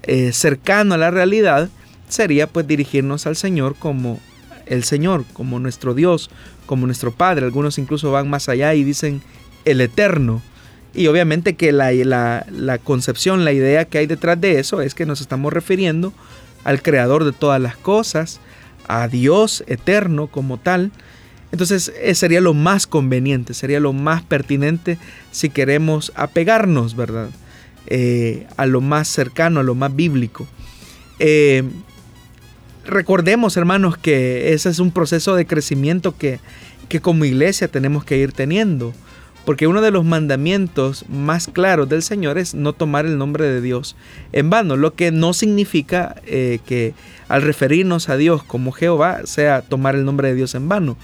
[0.03, 1.69] eh, cercano a la realidad
[2.07, 4.19] sería pues dirigirnos al Señor como
[4.67, 6.29] el Señor, como nuestro Dios,
[6.65, 7.45] como nuestro Padre.
[7.45, 9.21] Algunos incluso van más allá y dicen
[9.65, 10.41] el Eterno.
[10.93, 15.19] Y obviamente que la concepción, la idea que hay detrás de eso es que nos
[15.19, 16.13] estamos refiriendo
[16.65, 18.41] al Creador de todas las cosas,
[18.89, 20.91] a Dios eterno como tal.
[21.53, 24.97] Entonces eh, sería lo más conveniente, sería lo más pertinente
[25.31, 27.29] si queremos apegarnos, ¿verdad?
[27.87, 30.47] Eh, a lo más cercano, a lo más bíblico.
[31.19, 31.63] Eh,
[32.85, 36.39] recordemos, hermanos, que ese es un proceso de crecimiento que,
[36.89, 38.93] que como iglesia tenemos que ir teniendo.
[39.45, 43.61] Porque uno de los mandamientos más claros del Señor es no tomar el nombre de
[43.61, 43.95] Dios
[44.33, 46.95] en vano, lo que no significa eh, que
[47.27, 50.97] al referirnos a Dios como Jehová sea tomar el nombre de Dios en vano.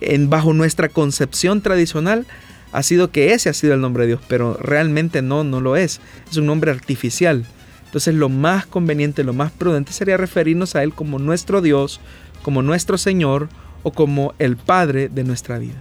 [0.00, 2.26] En, bajo nuestra concepción tradicional
[2.72, 5.76] ha sido que ese ha sido el nombre de Dios, pero realmente no, no lo
[5.76, 6.00] es.
[6.30, 7.44] Es un nombre artificial.
[7.84, 12.00] Entonces lo más conveniente, lo más prudente sería referirnos a Él como nuestro Dios,
[12.42, 13.50] como nuestro Señor
[13.82, 15.74] o como el Padre de nuestra vida.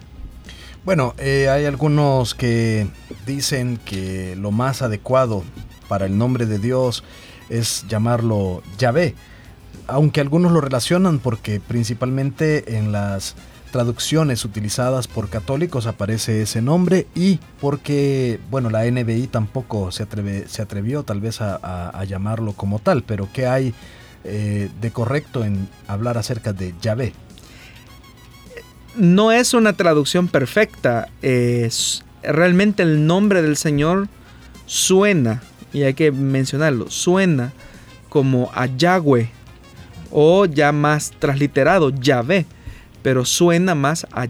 [0.84, 2.88] Bueno, eh, hay algunos que
[3.28, 5.44] dicen que lo más adecuado
[5.88, 7.04] para el nombre de Dios
[7.50, 9.14] es llamarlo Yahvé,
[9.86, 13.36] aunque algunos lo relacionan porque principalmente en las
[13.72, 20.48] traducciones utilizadas por católicos aparece ese nombre y porque, bueno, la NBI tampoco se, atreve,
[20.48, 23.76] se atrevió tal vez a, llamarlo como tal, pero ¿qué hay
[24.24, 27.14] eh, de correcto en hablar acerca de Yahvé?
[28.96, 31.10] No es una traducción perfecta.
[31.22, 34.08] Es, realmente el nombre del Señor
[34.66, 35.42] suena,
[35.74, 37.54] y hay que mencionarlo, suena
[38.10, 39.30] como Yahweh
[40.12, 42.46] o ya más transliterado Yahvé,
[43.02, 44.28] pero suena más a.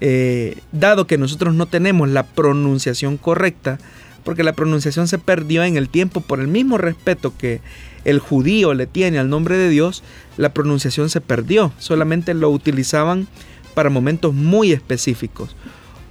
[0.00, 3.78] Eh, dado que nosotros no tenemos la pronunciación correcta,
[4.26, 7.60] porque la pronunciación se perdió en el tiempo por el mismo respeto que
[8.04, 10.02] el judío le tiene al nombre de Dios,
[10.36, 13.28] la pronunciación se perdió, solamente lo utilizaban
[13.74, 15.54] para momentos muy específicos.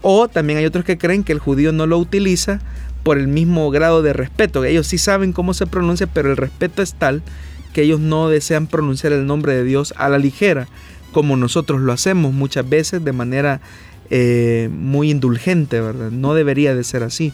[0.02, 2.62] O también hay otros que creen que el judío no lo utiliza
[3.04, 4.64] por el mismo grado de respeto.
[4.64, 7.22] Ellos sí saben cómo se pronuncia, pero el respeto es tal
[7.74, 10.70] que ellos no desean pronunciar el nombre de Dios a la ligera,
[11.12, 13.60] como nosotros lo hacemos muchas veces de manera
[14.10, 16.12] eh, muy indulgente, ¿verdad?
[16.12, 17.34] No debería de ser así.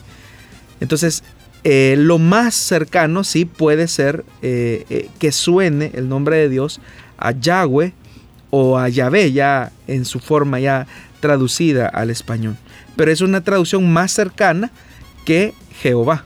[0.82, 1.22] Entonces,
[1.62, 6.80] eh, lo más cercano sí puede ser eh, eh, que suene el nombre de Dios
[7.18, 7.92] a Yahweh
[8.50, 10.88] o a Yahvé ya en su forma ya
[11.20, 12.56] traducida al español.
[12.96, 14.72] Pero es una traducción más cercana
[15.24, 16.24] que Jehová.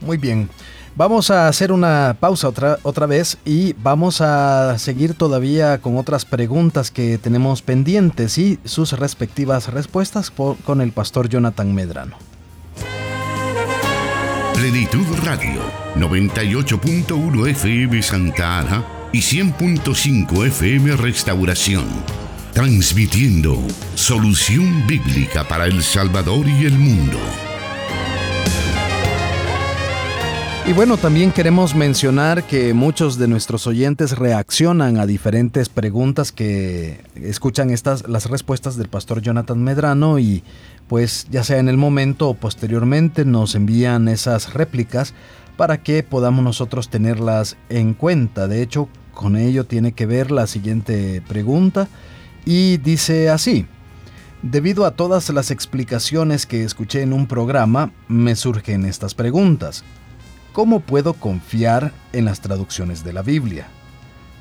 [0.00, 0.48] Muy bien.
[0.94, 6.24] Vamos a hacer una pausa otra, otra vez y vamos a seguir todavía con otras
[6.24, 12.16] preguntas que tenemos pendientes y sus respectivas respuestas con el pastor Jonathan Medrano.
[14.60, 15.62] Plenitud Radio,
[15.96, 21.86] 98.1 FM Santa Ana y 100.5 FM Restauración.
[22.52, 23.56] Transmitiendo
[23.94, 27.16] solución bíblica para El Salvador y el mundo.
[30.66, 37.00] Y bueno, también queremos mencionar que muchos de nuestros oyentes reaccionan a diferentes preguntas que
[37.16, 40.44] escuchan estas las respuestas del pastor Jonathan Medrano y
[40.90, 45.14] pues ya sea en el momento o posteriormente nos envían esas réplicas
[45.56, 48.48] para que podamos nosotros tenerlas en cuenta.
[48.48, 51.86] De hecho, con ello tiene que ver la siguiente pregunta
[52.44, 53.66] y dice así.
[54.42, 59.84] Debido a todas las explicaciones que escuché en un programa, me surgen estas preguntas.
[60.52, 63.68] ¿Cómo puedo confiar en las traducciones de la Biblia?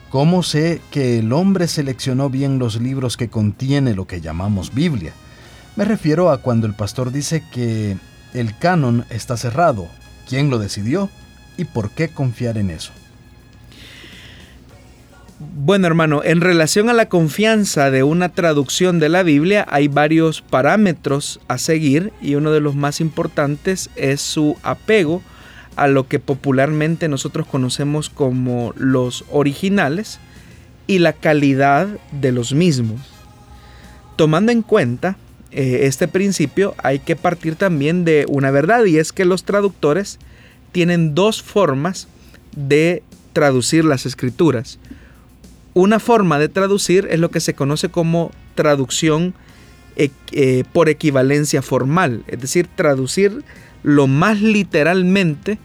[0.10, 5.14] ¿Cómo sé que el hombre seleccionó bien los libros que contiene lo que llamamos Biblia?
[5.80, 7.96] Me refiero a cuando el pastor dice que
[8.34, 9.88] el canon está cerrado.
[10.28, 11.10] ¿Quién lo decidió?
[11.56, 12.92] ¿Y por qué confiar en eso?
[15.40, 20.42] Bueno, hermano, en relación a la confianza de una traducción de la Biblia hay varios
[20.42, 25.22] parámetros a seguir y uno de los más importantes es su apego
[25.78, 30.20] a lo que popularmente nosotros conocemos como los originales
[30.88, 33.00] y la calidad de los mismos.
[34.18, 35.16] Tomando en cuenta
[35.52, 40.20] eh, este principio hay que partir también de una verdad y es que los traductores
[40.72, 42.08] tienen dos formas
[42.56, 44.80] de traducir las escrituras.
[45.74, 49.34] Una forma de traducir es lo que se conoce como traducción
[49.96, 53.44] eh, eh, por equivalencia formal, es decir, traducir
[53.84, 55.58] lo más literalmente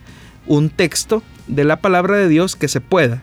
[0.46, 3.22] un texto de la palabra de Dios que se pueda.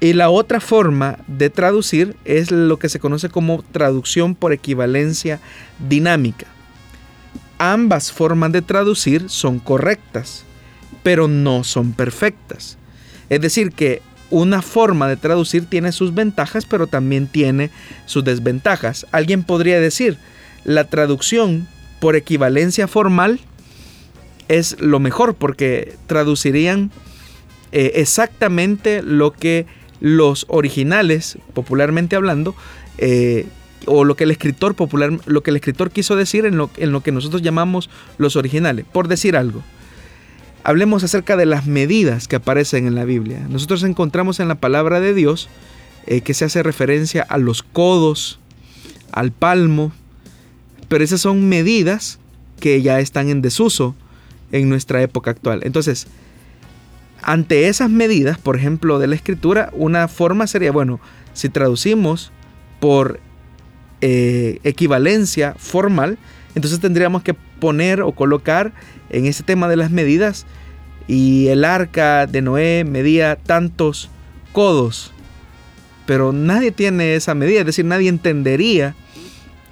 [0.00, 5.40] Y la otra forma de traducir es lo que se conoce como traducción por equivalencia
[5.88, 6.46] dinámica.
[7.58, 10.44] Ambas formas de traducir son correctas.
[11.02, 12.78] pero no son perfectas.
[13.28, 17.70] Es decir, que una forma de traducir tiene sus ventajas, pero también tiene
[18.06, 19.06] sus desventajas.
[19.12, 20.18] Alguien podría decir,
[20.64, 21.68] la traducción
[22.00, 23.38] por equivalencia formal
[24.48, 26.90] es lo mejor porque traducirían
[27.70, 29.66] eh, exactamente lo que
[30.00, 32.54] los originales, popularmente hablando,
[32.98, 33.46] eh,
[33.86, 36.92] o lo que el escritor popular, lo que el escritor quiso decir en lo, en
[36.92, 37.88] lo que nosotros llamamos
[38.18, 39.62] los originales, por decir algo.
[40.64, 43.46] Hablemos acerca de las medidas que aparecen en la Biblia.
[43.48, 45.48] Nosotros encontramos en la palabra de Dios
[46.06, 48.40] eh, que se hace referencia a los codos,
[49.12, 49.92] al palmo,
[50.88, 52.18] pero esas son medidas
[52.58, 53.94] que ya están en desuso
[54.52, 55.60] en nuestra época actual.
[55.64, 56.06] Entonces,
[57.22, 61.00] ante esas medidas, por ejemplo, de la escritura, una forma sería, bueno,
[61.32, 62.32] si traducimos
[62.80, 63.20] por
[64.00, 66.18] eh, equivalencia formal,
[66.54, 68.72] entonces tendríamos que poner o colocar
[69.10, 70.46] en ese tema de las medidas
[71.08, 74.10] y el arca de Noé medía tantos
[74.52, 75.12] codos,
[76.06, 78.94] pero nadie tiene esa medida, es decir, nadie entendería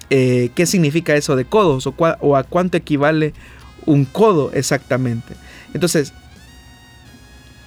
[0.09, 3.33] eh, qué significa eso de codos o, o a cuánto equivale
[3.85, 5.33] un codo exactamente.
[5.73, 6.13] Entonces,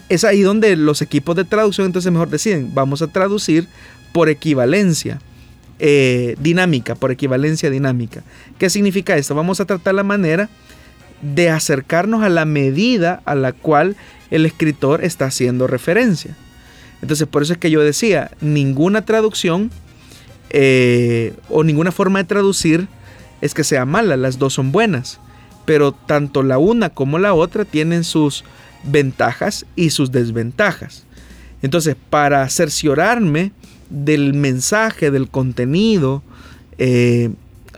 [0.09, 3.68] es ahí donde los equipos de traducción entonces mejor deciden, vamos a traducir
[4.12, 5.20] por equivalencia
[5.78, 8.22] eh, dinámica, por equivalencia dinámica.
[8.59, 9.34] ¿Qué significa esto?
[9.34, 10.48] Vamos a tratar la manera
[11.22, 13.96] de acercarnos a la medida a la cual
[14.30, 16.36] el escritor está haciendo referencia.
[17.02, 19.70] Entonces por eso es que yo decía, ninguna traducción
[20.50, 22.88] eh, o ninguna forma de traducir
[23.40, 25.20] es que sea mala, las dos son buenas,
[25.64, 28.44] pero tanto la una como la otra tienen sus
[28.84, 31.04] ventajas y sus desventajas.
[31.62, 33.52] Entonces, para cerciorarme
[33.90, 36.22] del mensaje, del contenido
[36.78, 37.30] eh,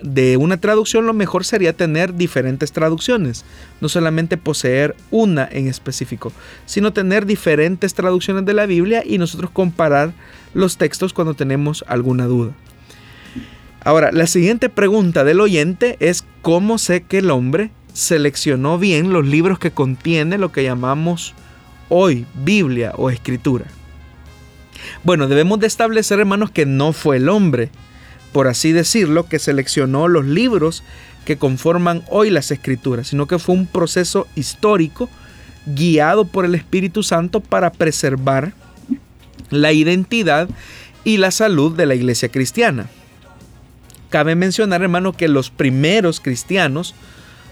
[0.03, 3.45] de una traducción, lo mejor sería tener diferentes traducciones.
[3.81, 6.33] No solamente poseer una en específico,
[6.67, 10.13] sino tener diferentes traducciones de la Biblia y nosotros comparar
[10.55, 12.53] los textos cuando tenemos alguna duda.
[13.83, 19.27] Ahora, la siguiente pregunta del oyente es ¿cómo sé que el hombre seleccionó bien los
[19.27, 21.35] libros que contiene lo que llamamos
[21.89, 23.67] hoy Biblia o Escritura?
[25.05, 27.71] Bueno, debemos de establecer, hermanos, que no fue el hombre,
[28.33, 30.83] por así decirlo, que seleccionó los libros
[31.25, 35.09] que conforman hoy las escrituras, sino que fue un proceso histórico
[35.67, 38.53] guiado por el Espíritu Santo para preservar
[39.51, 40.49] la identidad
[41.05, 42.89] y la salud de la iglesia cristiana.
[44.09, 46.95] Cabe mencionar, hermano, que los primeros cristianos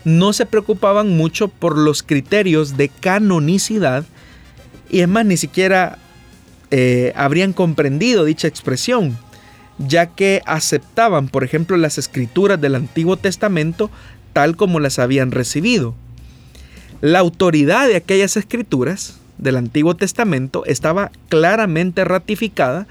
[0.08, 4.04] no se preocupaban mucho por los criterios de canonicidad
[4.90, 5.98] y es más, ni siquiera
[6.70, 9.18] eh, habrían comprendido dicha expresión,
[9.78, 13.90] ya que aceptaban, por ejemplo, las escrituras del Antiguo Testamento
[14.32, 15.94] tal como las habían recibido.
[17.00, 22.86] La autoridad de aquellas escrituras del Antiguo Testamento estaba claramente ratificada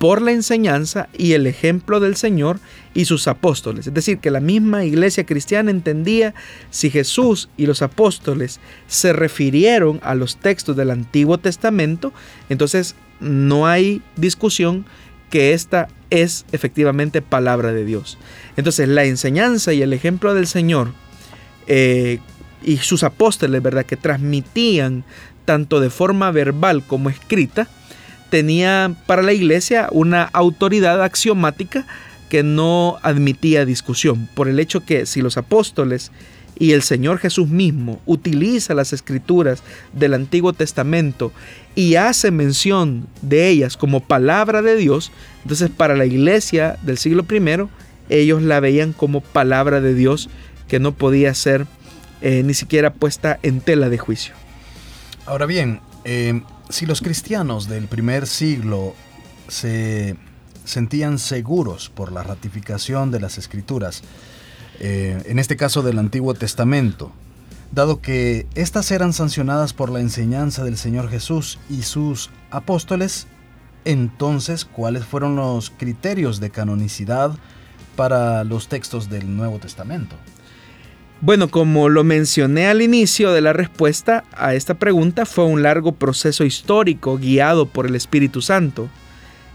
[0.00, 2.58] por la enseñanza y el ejemplo del Señor
[2.94, 3.86] y sus apóstoles.
[3.86, 6.32] Es decir, que la misma iglesia cristiana entendía
[6.70, 12.14] si Jesús y los apóstoles se refirieron a los textos del Antiguo Testamento,
[12.48, 14.86] entonces no hay discusión
[15.28, 18.16] que esta es efectivamente palabra de Dios.
[18.56, 20.94] Entonces la enseñanza y el ejemplo del Señor
[21.66, 22.20] eh,
[22.62, 23.84] y sus apóstoles, ¿verdad?
[23.84, 25.04] Que transmitían
[25.44, 27.68] tanto de forma verbal como escrita,
[28.30, 31.86] tenía para la iglesia una autoridad axiomática
[32.28, 36.12] que no admitía discusión, por el hecho que si los apóstoles
[36.58, 39.62] y el Señor Jesús mismo utiliza las escrituras
[39.92, 41.32] del Antiguo Testamento
[41.74, 45.10] y hace mención de ellas como palabra de Dios,
[45.42, 47.68] entonces para la iglesia del siglo I
[48.08, 50.28] ellos la veían como palabra de Dios
[50.68, 51.66] que no podía ser
[52.20, 54.34] eh, ni siquiera puesta en tela de juicio.
[55.26, 58.94] Ahora bien, eh, si los cristianos del primer siglo
[59.48, 60.16] se
[60.64, 64.02] sentían seguros por la ratificación de las escrituras,
[64.78, 67.12] eh, en este caso del Antiguo Testamento,
[67.72, 73.26] dado que éstas eran sancionadas por la enseñanza del Señor Jesús y sus apóstoles,
[73.84, 77.32] entonces, ¿cuáles fueron los criterios de canonicidad
[77.96, 80.16] para los textos del Nuevo Testamento?
[81.22, 85.92] Bueno, como lo mencioné al inicio de la respuesta a esta pregunta, fue un largo
[85.92, 88.88] proceso histórico guiado por el Espíritu Santo.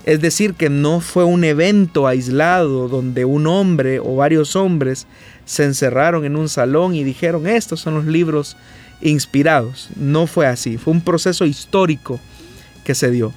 [0.05, 5.07] Es decir, que no fue un evento aislado donde un hombre o varios hombres
[5.45, 8.55] se encerraron en un salón y dijeron, estos son los libros
[9.01, 9.89] inspirados.
[9.95, 12.20] No fue así, fue un proceso histórico
[12.84, 13.34] que se dio.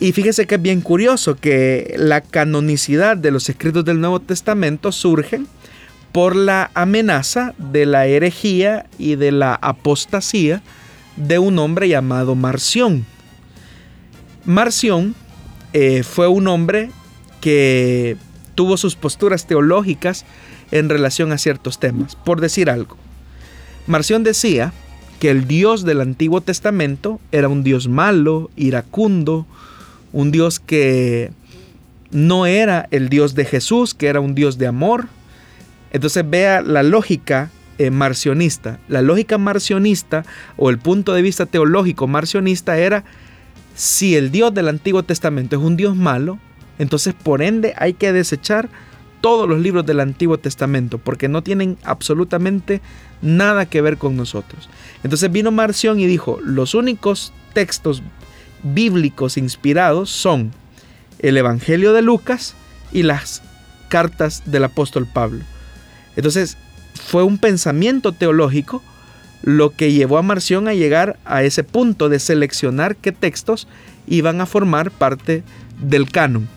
[0.00, 4.90] Y fíjese que es bien curioso que la canonicidad de los escritos del Nuevo Testamento
[4.90, 5.46] surgen
[6.12, 10.62] por la amenaza de la herejía y de la apostasía
[11.16, 13.04] de un hombre llamado Marción.
[14.44, 15.14] Marción
[15.72, 16.90] eh, fue un hombre
[17.40, 18.16] que
[18.54, 20.24] tuvo sus posturas teológicas
[20.70, 22.16] en relación a ciertos temas.
[22.16, 22.96] Por decir algo,
[23.86, 24.72] Marción decía
[25.18, 29.46] que el Dios del Antiguo Testamento era un Dios malo, iracundo,
[30.12, 31.32] un Dios que
[32.10, 35.08] no era el Dios de Jesús, que era un Dios de amor.
[35.92, 38.80] Entonces vea la lógica eh, marcionista.
[38.88, 40.24] La lógica marcionista
[40.56, 43.04] o el punto de vista teológico marcionista era
[43.74, 46.40] si el Dios del Antiguo Testamento es un Dios malo,
[46.80, 48.68] entonces por ende hay que desechar
[49.20, 52.80] todos los libros del Antiguo Testamento porque no tienen absolutamente
[53.22, 54.68] nada que ver con nosotros.
[55.04, 58.02] Entonces vino Marción y dijo, los únicos textos
[58.64, 60.50] bíblicos inspirados son
[61.20, 62.54] el Evangelio de Lucas
[62.90, 63.42] y las
[63.88, 65.44] cartas del apóstol Pablo.
[66.18, 66.56] Entonces
[66.94, 68.82] fue un pensamiento teológico
[69.42, 73.68] lo que llevó a Marción a llegar a ese punto de seleccionar qué textos
[74.08, 75.44] iban a formar parte
[75.80, 76.48] del canon.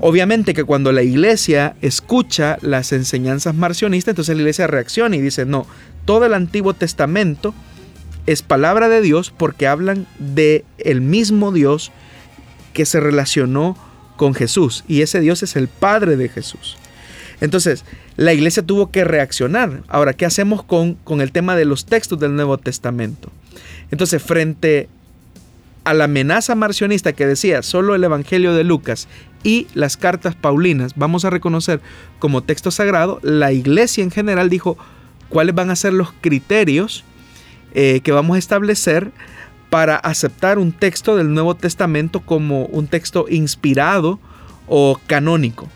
[0.00, 5.46] Obviamente que cuando la iglesia escucha las enseñanzas marcionistas, entonces la iglesia reacciona y dice,
[5.46, 5.64] no,
[6.04, 7.54] todo el Antiguo Testamento
[8.26, 11.92] es palabra de Dios porque hablan de el mismo Dios
[12.72, 13.78] que se relacionó
[14.16, 16.76] con Jesús y ese Dios es el Padre de Jesús.
[17.40, 17.84] Entonces,
[18.16, 19.82] la iglesia tuvo que reaccionar.
[19.88, 23.30] Ahora, ¿qué hacemos con, con el tema de los textos del Nuevo Testamento?
[23.90, 24.88] Entonces, frente
[25.84, 29.06] a la amenaza marcionista que decía solo el Evangelio de Lucas
[29.44, 31.80] y las cartas paulinas vamos a reconocer
[32.18, 34.76] como texto sagrado, la iglesia en general dijo
[35.28, 37.04] cuáles van a ser los criterios
[37.72, 39.12] eh, que vamos a establecer
[39.70, 44.18] para aceptar un texto del Nuevo Testamento como un texto inspirado
[44.66, 45.68] o canónico.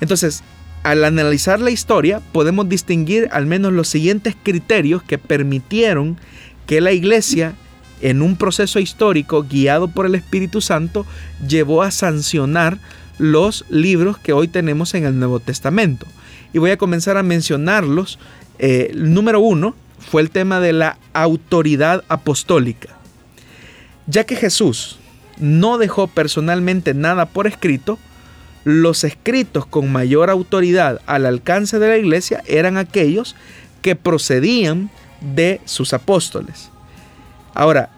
[0.00, 0.42] Entonces,
[0.90, 6.18] al analizar la historia, podemos distinguir al menos los siguientes criterios que permitieron
[6.66, 7.54] que la iglesia
[8.00, 11.04] en un proceso histórico guiado por el Espíritu Santo,
[11.46, 12.78] llevó a sancionar
[13.18, 16.06] los libros que hoy tenemos en el Nuevo Testamento.
[16.52, 18.18] Y voy a comenzar a mencionarlos.
[18.58, 22.96] Eh, número uno fue el tema de la autoridad apostólica.
[24.06, 24.98] Ya que Jesús
[25.38, 27.98] no dejó personalmente nada por escrito,
[28.68, 33.34] los escritos con mayor autoridad al alcance de la iglesia eran aquellos
[33.80, 34.90] que procedían
[35.22, 36.68] de sus apóstoles.
[37.54, 37.88] Ahora,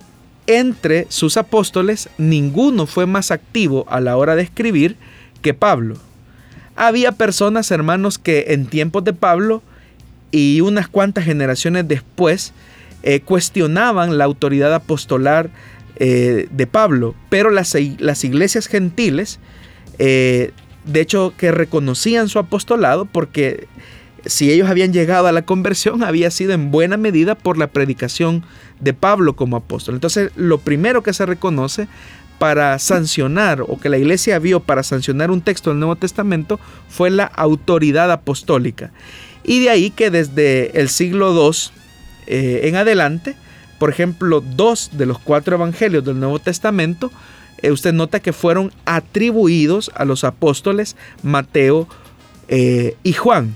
[0.47, 4.97] entre sus apóstoles, ninguno fue más activo a la hora de escribir
[5.43, 5.97] que Pablo.
[6.77, 9.65] Había personas, hermanos, que en tiempos de Pablo
[10.31, 12.53] y unas cuantas generaciones después
[13.03, 15.51] eh, cuestionaban la autoridad apostolar
[15.97, 19.41] eh, de Pablo, pero las, las iglesias gentiles,
[20.01, 20.53] eh,
[20.85, 23.69] de hecho, que reconocían su apostolado porque
[24.25, 28.43] si ellos habían llegado a la conversión, había sido en buena medida por la predicación
[28.81, 29.95] de Pablo como apóstol.
[29.95, 31.87] Entonces, lo primero que se reconoce
[32.39, 37.11] para sancionar o que la iglesia vio para sancionar un texto del Nuevo Testamento fue
[37.11, 38.93] la autoridad apostólica.
[39.45, 41.53] Y de ahí que desde el siglo II
[42.27, 43.37] eh, en adelante,
[43.79, 47.13] por ejemplo, dos de los cuatro evangelios del Nuevo Testamento,
[47.63, 51.89] eh, usted nota que fueron atribuidos a los apóstoles Mateo
[52.49, 53.55] eh, y Juan.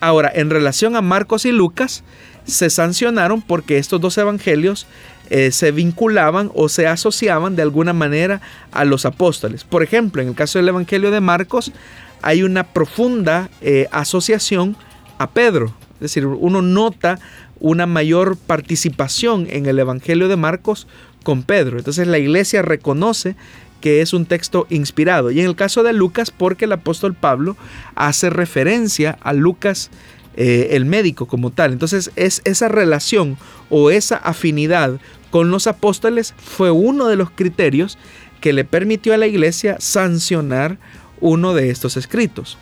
[0.00, 2.04] Ahora, en relación a Marcos y Lucas,
[2.44, 4.86] se sancionaron porque estos dos evangelios
[5.30, 9.64] eh, se vinculaban o se asociaban de alguna manera a los apóstoles.
[9.64, 11.72] Por ejemplo, en el caso del Evangelio de Marcos
[12.20, 13.50] hay una profunda
[13.90, 14.76] asociación
[15.18, 15.74] a Pedro.
[15.94, 17.18] Es decir, uno nota
[17.60, 20.86] una mayor participación en el Evangelio de Marcos
[21.24, 21.78] con Pedro.
[21.78, 23.34] Entonces la iglesia reconoce
[23.80, 25.32] que es un texto inspirado.
[25.32, 27.56] Y en el caso de Lucas, porque el apóstol Pablo
[27.96, 29.90] hace referencia a Lucas
[30.36, 31.72] eh, el médico como tal.
[31.72, 33.36] Entonces es esa relación
[33.68, 35.00] o esa afinidad
[35.30, 37.98] con los apóstoles fue uno de los criterios
[38.40, 40.78] que le permitió a la iglesia sancionar
[41.20, 42.56] uno de estos escritos.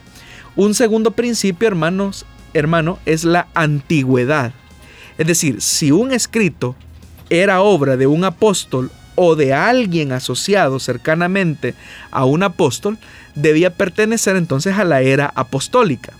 [0.57, 4.53] Un segundo principio, hermanos, hermano, es la antigüedad.
[5.19, 6.77] Es decir, si un escrito
[7.33, 11.75] era obra de un apóstol o de alguien asociado cercanamente
[12.11, 12.99] a un apóstol
[13.35, 16.13] debía pertenecer entonces a la era apostólica.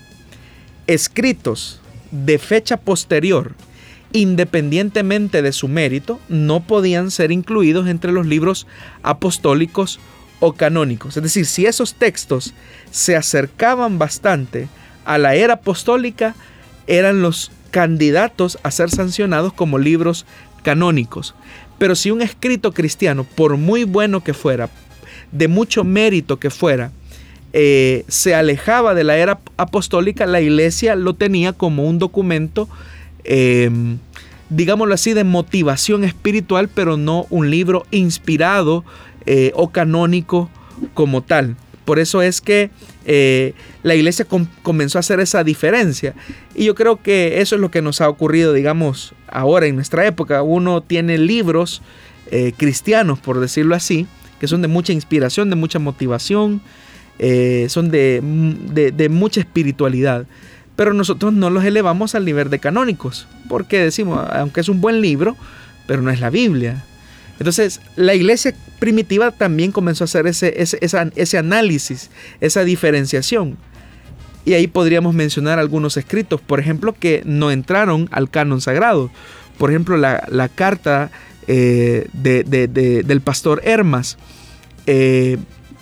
[0.87, 3.53] Escritos de fecha posterior,
[4.11, 8.65] independientemente de su mérito, no podían ser incluidos entre los libros
[9.03, 9.99] apostólicos
[10.39, 11.15] o canónicos.
[11.15, 12.55] Es decir, si esos textos
[12.89, 14.67] se acercaban bastante
[15.05, 16.33] a la era apostólica,
[16.87, 20.25] eran los candidatos a ser sancionados como libros
[20.63, 21.35] canónicos.
[21.77, 24.69] Pero si un escrito cristiano, por muy bueno que fuera,
[25.31, 26.91] de mucho mérito que fuera,
[27.53, 32.67] eh, se alejaba de la era apostólica, la iglesia lo tenía como un documento
[33.23, 33.99] em,
[34.49, 38.83] digámoslo así, de motivación espiritual, pero no un libro inspirado
[39.25, 40.49] eh, o canónico
[40.93, 41.55] como tal.
[41.85, 42.69] Por eso es que
[43.05, 43.53] eh,
[43.83, 44.25] la iglesia
[44.61, 46.13] comenzó a hacer esa diferencia.
[46.55, 50.05] Y yo creo que eso es lo que nos ha ocurrido, digamos, ahora en nuestra
[50.05, 50.41] época.
[50.41, 51.81] Uno tiene libros
[52.31, 54.07] eh, cristianos, por decirlo así,
[54.39, 56.61] que son de mucha inspiración, de mucha motivación,
[57.67, 58.21] son de,
[58.93, 60.25] de mucha espiritualidad
[60.75, 65.01] pero nosotros no los elevamos al nivel de canónicos, porque decimos, aunque es un buen
[65.01, 65.37] libro,
[65.87, 66.83] pero no es la Biblia.
[67.39, 72.09] Entonces, la iglesia primitiva también comenzó a hacer ese, ese, análisis,
[72.41, 73.57] esa diferenciación.
[74.45, 79.09] Y ahí podríamos mencionar algunos escritos, por ejemplo, que no entraron al canon sagrado.
[79.57, 81.11] Por ejemplo, la, carta
[81.47, 84.17] eh, del pastor Hermas
[84.85, 85.37] eh,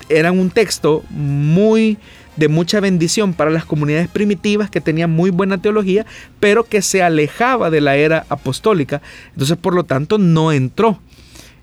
[0.09, 1.97] era un texto muy
[2.35, 6.05] de mucha bendición para las comunidades primitivas que tenían muy buena teología,
[6.39, 9.01] pero que se alejaba de la era apostólica.
[9.31, 10.99] Entonces, por lo tanto, no entró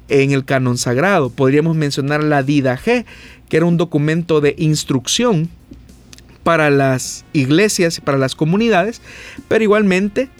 [0.08, 1.30] en el canon sagrado.
[1.30, 3.06] Podríamos mencionar la Didaje,
[3.48, 5.48] que era un documento de instrucción
[6.42, 9.02] para las iglesias y para las comunidades,
[9.48, 10.30] pero igualmente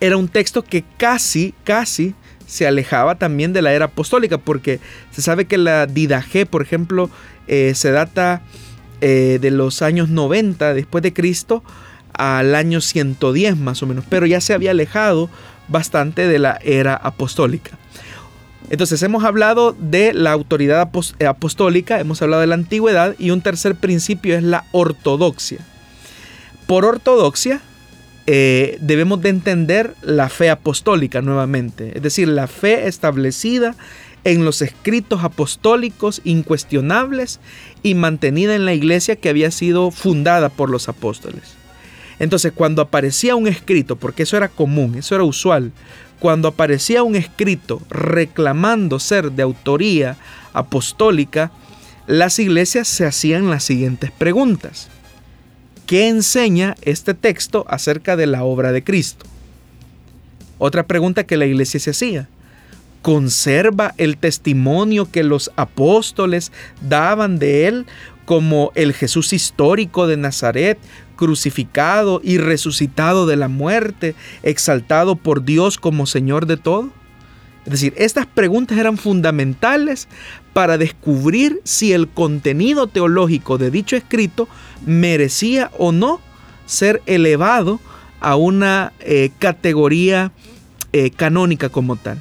[0.00, 2.14] era un texto que casi, casi
[2.46, 4.80] se alejaba también de la era apostólica, porque
[5.10, 7.10] se sabe que la Didaje, por ejemplo,
[7.46, 8.42] eh, se data
[9.00, 11.62] eh, de los años 90 después de Cristo
[12.14, 15.30] al año 110 más o menos, pero ya se había alejado
[15.68, 17.78] bastante de la era apostólica.
[18.70, 20.90] Entonces hemos hablado de la autoridad
[21.26, 25.58] apostólica, hemos hablado de la antigüedad y un tercer principio es la ortodoxia.
[26.66, 27.62] Por ortodoxia
[28.26, 33.74] eh, debemos de entender la fe apostólica nuevamente, es decir, la fe establecida
[34.24, 37.40] en los escritos apostólicos incuestionables
[37.82, 41.54] y mantenida en la iglesia que había sido fundada por los apóstoles.
[42.18, 45.72] Entonces, cuando aparecía un escrito, porque eso era común, eso era usual,
[46.18, 50.16] cuando aparecía un escrito reclamando ser de autoría
[50.52, 51.52] apostólica,
[52.06, 54.88] las iglesias se hacían las siguientes preguntas.
[55.86, 59.26] ¿Qué enseña este texto acerca de la obra de Cristo?
[60.58, 62.28] Otra pregunta que la iglesia se hacía
[63.02, 67.86] conserva el testimonio que los apóstoles daban de él
[68.24, 70.78] como el Jesús histórico de Nazaret,
[71.18, 76.90] crucificado y resucitado de la muerte, exaltado por Dios como Señor de todo?
[77.66, 80.08] Es decir, estas preguntas eran fundamentales
[80.54, 84.48] para descubrir si el contenido teológico de dicho escrito
[84.86, 86.20] merecía o no
[86.64, 87.80] ser elevado
[88.20, 90.32] a una eh, categoría
[90.92, 92.18] eh, canónica como tal.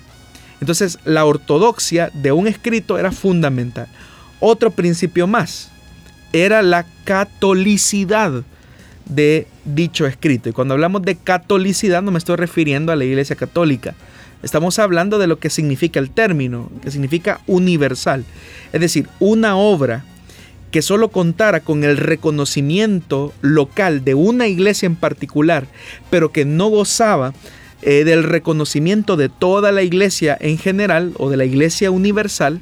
[0.60, 3.88] Entonces la ortodoxia de un escrito era fundamental.
[4.40, 5.72] Otro principio más
[6.34, 8.44] era la catolicidad
[9.10, 10.50] de dicho escrito.
[10.50, 13.96] Y cuando hablamos de catolicidad no me estoy refiriendo a la Iglesia Católica.
[14.44, 18.24] Estamos hablando de lo que significa el término, que significa universal.
[18.72, 20.06] Es decir, una obra
[20.72, 25.66] que solo contara con el reconocimiento local de una iglesia en particular,
[26.10, 27.34] pero que no gozaba
[27.82, 32.60] eh, del reconocimiento de toda la iglesia en general o de la iglesia universal,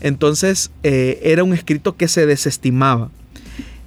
[0.00, 3.10] entonces eh, era un escrito que se desestimaba.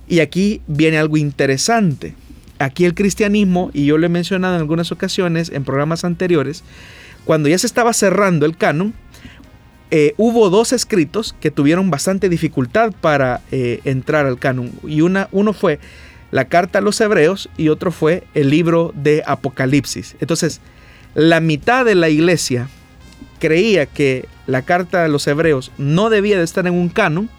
[0.07, 2.15] Y aquí viene algo interesante.
[2.59, 6.63] Aquí el cristianismo, y yo lo he mencionado en algunas ocasiones en programas anteriores,
[7.25, 8.93] cuando ya se estaba cerrando el canon,
[9.91, 14.71] eh, hubo dos escritos que tuvieron bastante dificultad para entrar al canon.
[14.87, 15.79] Y una, uno fue
[16.33, 20.15] la carta a los hebreos y otro fue el libro de Apocalipsis.
[20.19, 20.61] Entonces,
[21.13, 22.69] la mitad de la iglesia
[23.37, 27.29] creía que la carta a los hebreos no debía de estar en un canon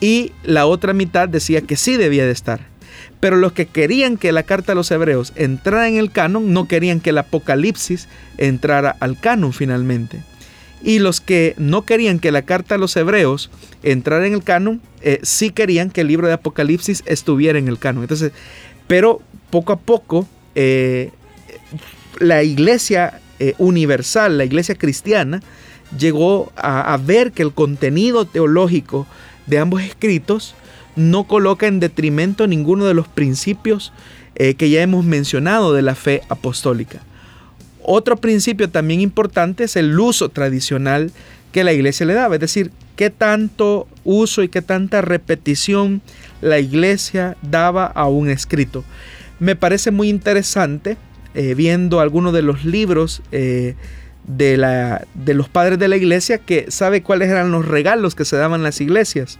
[0.00, 2.60] y la otra mitad decía que sí debía de estar.
[3.20, 6.68] Pero los que querían que la carta a los hebreos entrara en el canon no
[6.68, 10.22] querían que el Apocalipsis entrara al canon finalmente.
[10.82, 13.50] Y los que no querían que la carta a los hebreos
[13.82, 17.78] entrara en el canon, eh, sí querían que el libro de Apocalipsis estuviera en el
[17.78, 18.02] canon.
[18.02, 18.32] Entonces,
[18.86, 21.10] pero poco a poco, eh,
[22.18, 25.42] la iglesia eh, universal, la iglesia cristiana,
[25.98, 29.06] llegó a, ver que el contenido teológico
[29.46, 30.54] de ambos escritos
[30.96, 33.92] no coloca en detrimento ninguno de los principios
[34.34, 37.00] que ya hemos mencionado de la fe apostólica.
[37.82, 41.12] Otro principio también importante es el uso tradicional
[41.52, 46.02] que la iglesia le daba, es decir, qué tanto uso y qué tanta repetición
[46.40, 48.84] la iglesia daba a un escrito.
[49.38, 50.96] Me parece muy interesante
[51.34, 53.74] eh, viendo algunos de los libros eh,
[54.26, 58.24] de, la, de los padres de la iglesia que sabe cuáles eran los regalos que
[58.24, 59.38] se daban las iglesias.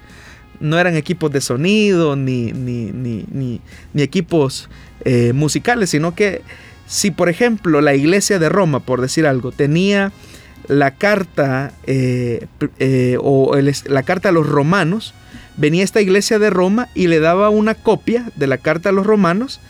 [0.61, 3.61] No eran equipos de sonido ni, ni, ni,
[3.93, 4.69] ni equipos
[5.05, 6.43] eh, musicales, sino que
[6.87, 10.13] Si por ejemplo la iglesia de Roma, por decir algo, tenía
[10.69, 12.47] la carta eh,
[12.79, 13.57] eh, o
[13.87, 15.15] la carta a los romanos,
[15.57, 19.07] venía esta iglesia de Roma y le daba una copia de la carta a los
[19.07, 19.61] romanos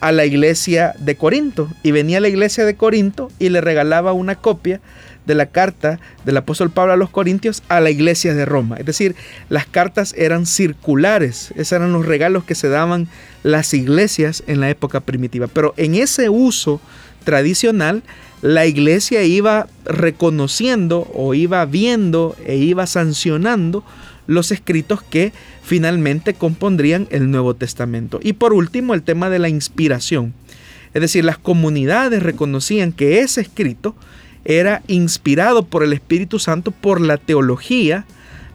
[0.00, 1.68] a la iglesia de Corinto.
[1.82, 4.80] Y venía la iglesia de Corinto y le regalaba una copia
[5.26, 8.76] de la carta del apóstol Pablo a los Corintios a la iglesia de Roma.
[8.76, 9.14] Es decir,
[9.48, 13.08] las cartas eran circulares, esos eran los regalos que se daban
[13.42, 15.46] las iglesias en la época primitiva.
[15.46, 16.80] Pero en ese uso
[17.24, 18.02] tradicional,
[18.42, 23.84] la iglesia iba reconociendo o iba viendo e iba sancionando
[24.26, 28.20] los escritos que finalmente compondrían el Nuevo Testamento.
[28.22, 30.34] Y por último, el tema de la inspiración.
[30.94, 33.94] Es decir, las comunidades reconocían que ese escrito
[34.44, 38.06] era inspirado por el Espíritu Santo por la teología,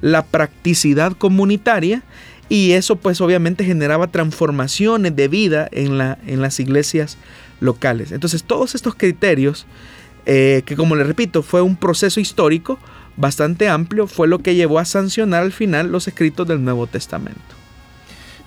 [0.01, 2.03] la practicidad comunitaria
[2.49, 7.17] y eso pues obviamente generaba transformaciones de vida en, la, en las iglesias
[7.59, 8.11] locales.
[8.11, 9.65] Entonces todos estos criterios,
[10.25, 12.79] eh, que como les repito, fue un proceso histórico,
[13.17, 17.41] bastante amplio, fue lo que llevó a sancionar al final los escritos del Nuevo Testamento.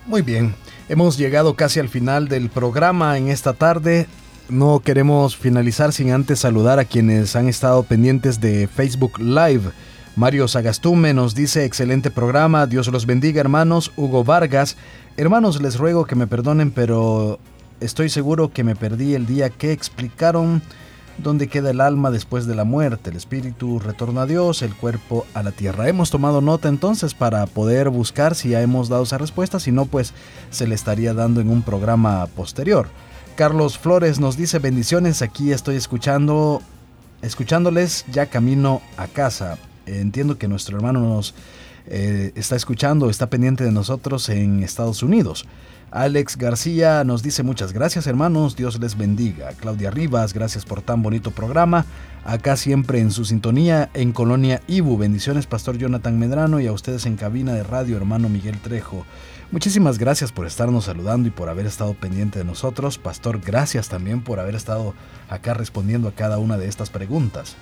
[0.06, 0.54] Muy bien,
[0.88, 4.06] hemos llegado casi al final del programa en esta tarde.
[4.48, 9.70] No queremos finalizar sin antes saludar a quienes han estado pendientes de Facebook Live.
[10.16, 13.92] Mario Sagastume nos dice excelente programa, Dios los bendiga hermanos.
[13.96, 14.76] Hugo Vargas,
[15.16, 17.38] hermanos les ruego que me perdonen, pero
[17.80, 20.62] estoy seguro que me perdí el día que explicaron
[21.18, 25.26] dónde queda el alma después de la muerte, el espíritu retorna a Dios, el cuerpo
[25.34, 25.88] a la tierra.
[25.88, 29.86] Hemos tomado nota entonces para poder buscar si ya hemos dado esa respuesta, si no
[29.86, 30.14] pues
[30.50, 32.88] se le estaría dando en un programa posterior.
[33.36, 36.60] Carlos Flores nos dice bendiciones, aquí estoy escuchando,
[37.22, 39.58] escuchándoles ya camino a casa.
[39.86, 41.34] Entiendo que nuestro hermano nos
[41.90, 45.46] eh, está escuchando, está pendiente de nosotros en Estados Unidos.
[45.90, 49.52] Alex García nos dice muchas gracias hermanos, Dios les bendiga.
[49.58, 51.86] Claudia Rivas, gracias por tan bonito programa.
[52.24, 54.98] Acá siempre en su sintonía en Colonia Ibu.
[54.98, 59.06] Bendiciones Pastor Jonathan Medrano y a ustedes en cabina de radio hermano Miguel Trejo.
[59.50, 62.98] Muchísimas gracias por estarnos saludando y por haber estado pendiente de nosotros.
[62.98, 64.92] Pastor, gracias también por haber estado
[65.30, 67.56] acá respondiendo a cada una de estas preguntas.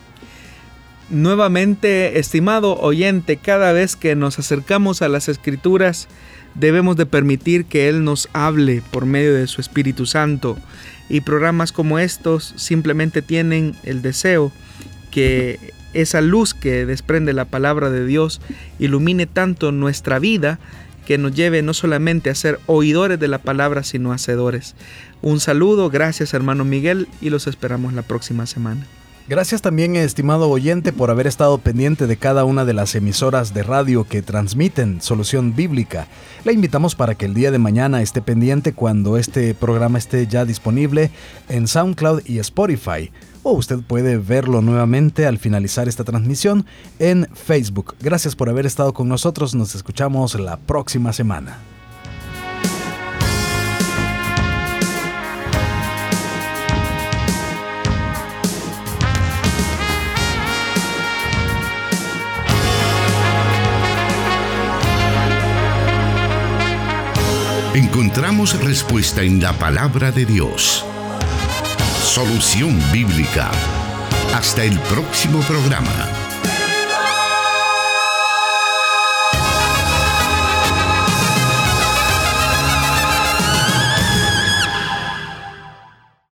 [1.08, 6.08] Nuevamente, estimado oyente, cada vez que nos acercamos a las escrituras,
[6.56, 10.56] debemos de permitir que Él nos hable por medio de su Espíritu Santo.
[11.08, 14.50] Y programas como estos simplemente tienen el deseo
[15.12, 18.40] que esa luz que desprende la palabra de Dios
[18.80, 20.58] ilumine tanto nuestra vida
[21.06, 24.74] que nos lleve no solamente a ser oidores de la palabra, sino hacedores.
[25.22, 28.84] Un saludo, gracias hermano Miguel y los esperamos la próxima semana.
[29.28, 33.64] Gracias también, estimado oyente, por haber estado pendiente de cada una de las emisoras de
[33.64, 36.06] radio que transmiten Solución Bíblica.
[36.44, 40.44] Le invitamos para que el día de mañana esté pendiente cuando este programa esté ya
[40.44, 41.10] disponible
[41.48, 43.10] en SoundCloud y Spotify.
[43.42, 46.64] O usted puede verlo nuevamente al finalizar esta transmisión
[47.00, 47.96] en Facebook.
[47.98, 49.56] Gracias por haber estado con nosotros.
[49.56, 51.58] Nos escuchamos la próxima semana.
[67.76, 70.82] Encontramos respuesta en la palabra de Dios.
[72.02, 73.50] Solución bíblica.
[74.34, 76.25] Hasta el próximo programa.